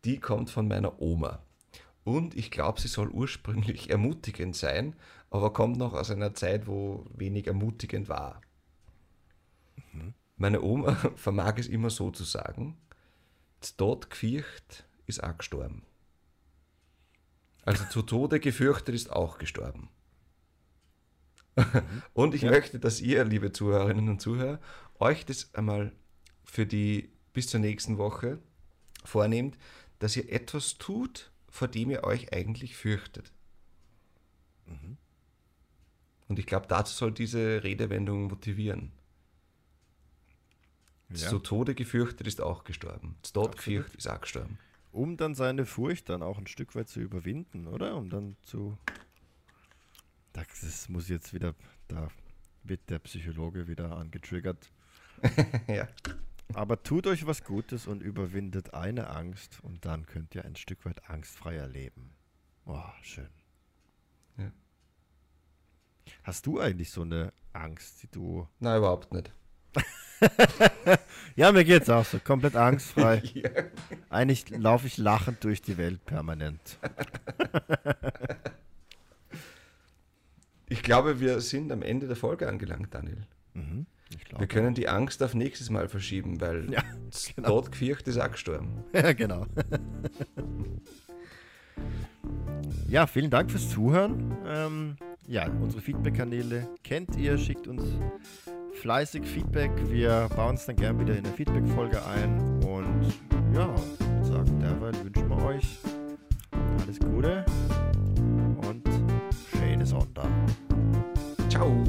die 0.06 0.20
kommt 0.20 0.50
von 0.50 0.68
meiner 0.68 1.00
Oma. 1.02 1.42
Und 2.08 2.38
ich 2.38 2.52
glaube, 2.52 2.80
sie 2.80 2.88
soll 2.88 3.10
ursprünglich 3.10 3.90
ermutigend 3.90 4.56
sein, 4.56 4.96
aber 5.30 5.52
kommt 5.52 5.76
noch 5.76 5.92
aus 5.94 6.10
einer 6.10 6.34
Zeit, 6.34 6.66
wo 6.66 7.06
wenig 7.14 7.48
ermutigend 7.48 8.08
war. 8.08 8.40
Meine 10.38 10.62
Oma 10.62 10.96
vermag 11.18 11.58
es 11.58 11.68
immer 11.68 11.90
so 11.90 12.10
zu 12.10 12.24
sagen, 12.24 12.78
dort 13.76 14.10
gefürcht 14.10 14.88
ist 15.06 15.22
auch 15.22 15.38
gestorben. 15.38 15.84
Also 17.66 17.84
zu 17.90 18.02
Tode 18.04 18.40
gefürchtet 18.40 18.96
ist 18.96 19.12
auch 19.12 19.38
gestorben. 19.38 19.90
Und 22.14 22.36
ich 22.36 22.44
Ja. 22.44 22.52
möchte, 22.52 22.80
dass 22.80 23.02
ihr, 23.02 23.26
liebe 23.26 23.52
Zuhörerinnen 23.52 24.08
und 24.08 24.22
Zuhörer, 24.22 24.62
euch 25.00 25.26
das 25.26 25.54
einmal 25.56 25.92
für 26.46 26.66
die 26.66 27.12
bis 27.34 27.48
zur 27.48 27.60
nächsten 27.60 27.98
Woche 27.98 28.40
vornehmt, 29.04 29.58
dass 30.00 30.16
ihr 30.16 30.32
etwas 30.32 30.78
tut, 30.78 31.32
vor 31.58 31.68
dem 31.68 31.90
ihr 31.90 32.04
euch 32.04 32.34
eigentlich 32.34 32.76
fürchtet. 32.76 33.34
Und 36.28 36.40
ich 36.40 36.46
glaube, 36.46 36.68
dazu 36.68 36.94
soll 36.94 37.12
diese 37.12 37.64
Redewendung 37.64 38.28
motivieren. 38.28 38.92
Ja. 41.10 41.30
zu 41.30 41.40
Tode 41.40 41.74
gefürchtet 41.74 42.28
ist 42.28 42.42
auch 42.42 42.66
gestorben. 42.66 43.16
Das 43.22 43.32
Tod 43.32 43.56
gefürchtet 43.56 43.96
ist 43.96 44.08
auch 44.08 44.20
gestorben. 44.20 44.60
Um 44.92 45.16
dann 45.16 45.36
seine 45.36 45.66
Furcht 45.66 46.10
dann 46.10 46.22
auch 46.22 46.38
ein 46.38 46.48
Stück 46.48 46.76
weit 46.76 46.90
zu 46.90 47.00
überwinden, 47.00 47.66
oder? 47.66 47.96
Um 47.96 48.10
dann 48.10 48.36
zu. 48.44 48.78
Das 50.34 50.48
das 50.62 50.90
muss 50.90 51.08
jetzt 51.08 51.34
wieder. 51.34 51.56
Da 51.88 52.10
wird 52.64 52.90
der 52.90 53.00
Psychologe 53.00 53.70
wieder 53.70 53.96
angetriggert. 53.96 54.70
ja. 55.68 55.88
Aber 56.54 56.82
tut 56.82 57.08
euch 57.08 57.28
was 57.28 57.44
Gutes 57.44 57.88
und 57.88 58.02
überwindet 58.02 58.74
eine 58.74 59.10
Angst 59.10 59.60
und 59.64 59.86
dann 59.86 60.06
könnt 60.06 60.34
ihr 60.34 60.46
ein 60.46 60.56
Stück 60.56 60.86
weit 60.86 61.10
angstfreier 61.10 61.68
leben. 61.68 62.14
Oh, 62.66 62.82
schön. 63.02 63.30
Ja. 64.38 64.52
Hast 66.24 66.46
du 66.46 66.60
eigentlich 66.60 66.92
so 66.92 67.02
eine 67.02 67.34
Angst, 67.54 68.04
die 68.04 68.08
du. 68.08 68.48
Nein, 68.60 68.78
überhaupt 68.78 69.14
nicht. 69.14 69.32
Ja, 71.36 71.52
mir 71.52 71.64
geht's 71.64 71.88
auch 71.88 72.04
so, 72.04 72.18
komplett 72.18 72.56
angstfrei. 72.56 73.22
Ja. 73.36 73.50
Eigentlich 74.10 74.50
laufe 74.50 74.88
ich 74.88 74.98
lachend 74.98 75.44
durch 75.44 75.62
die 75.62 75.78
Welt 75.78 76.04
permanent. 76.06 76.80
Ich 80.70 80.84
glaube, 80.84 81.22
wir 81.22 81.40
sind 81.40 81.72
am 81.72 81.82
Ende 81.82 82.08
der 82.08 82.18
Folge 82.18 82.50
angelangt, 82.50 82.94
Daniel. 82.94 83.26
Mhm. 83.54 83.86
Wir 84.38 84.48
können 84.48 84.74
die 84.74 84.88
Angst 84.88 85.22
auf 85.24 85.34
nächstes 85.34 85.70
Mal 85.70 85.90
verschieben, 85.90 86.40
weil 86.40 86.72
Ja, 86.72 86.82
das 87.10 87.32
genau. 87.36 87.50
Tod 87.50 87.72
gefürchtet 87.72 88.08
ist 88.08 88.18
auch 88.20 88.32
gestorben. 88.32 88.84
Ja, 88.94 89.14
genau. 89.14 89.46
ja, 92.90 93.08
vielen 93.08 93.30
Dank 93.30 93.52
fürs 93.52 93.70
Zuhören. 93.70 94.36
Ähm, 94.46 94.96
ja, 95.28 95.48
unsere 95.62 95.82
Feedback-Kanäle 95.82 96.68
kennt 96.84 97.16
ihr, 97.18 97.38
schickt 97.38 97.68
uns 97.68 97.84
fleißig 98.82 99.26
Feedback. 99.26 99.72
Wir 99.90 100.30
bauen 100.36 100.56
es 100.56 100.66
dann 100.66 100.76
gern 100.76 101.00
wieder 101.00 101.16
in 101.18 101.26
eine 101.26 101.34
Feedback-Folge 101.34 102.04
ein. 102.06 102.40
Und 102.64 103.14
ja, 103.54 103.74
ich 104.00 104.08
würde 104.08 104.26
sagen, 104.26 104.60
derweil 104.60 104.94
wünschen 105.04 105.30
wir 105.30 105.44
euch 105.46 105.78
alles 106.82 107.00
Gute 107.00 107.46
und 108.70 108.84
schöne 109.60 109.86
Sonntag. 109.86 110.30
Ciao. 111.50 111.84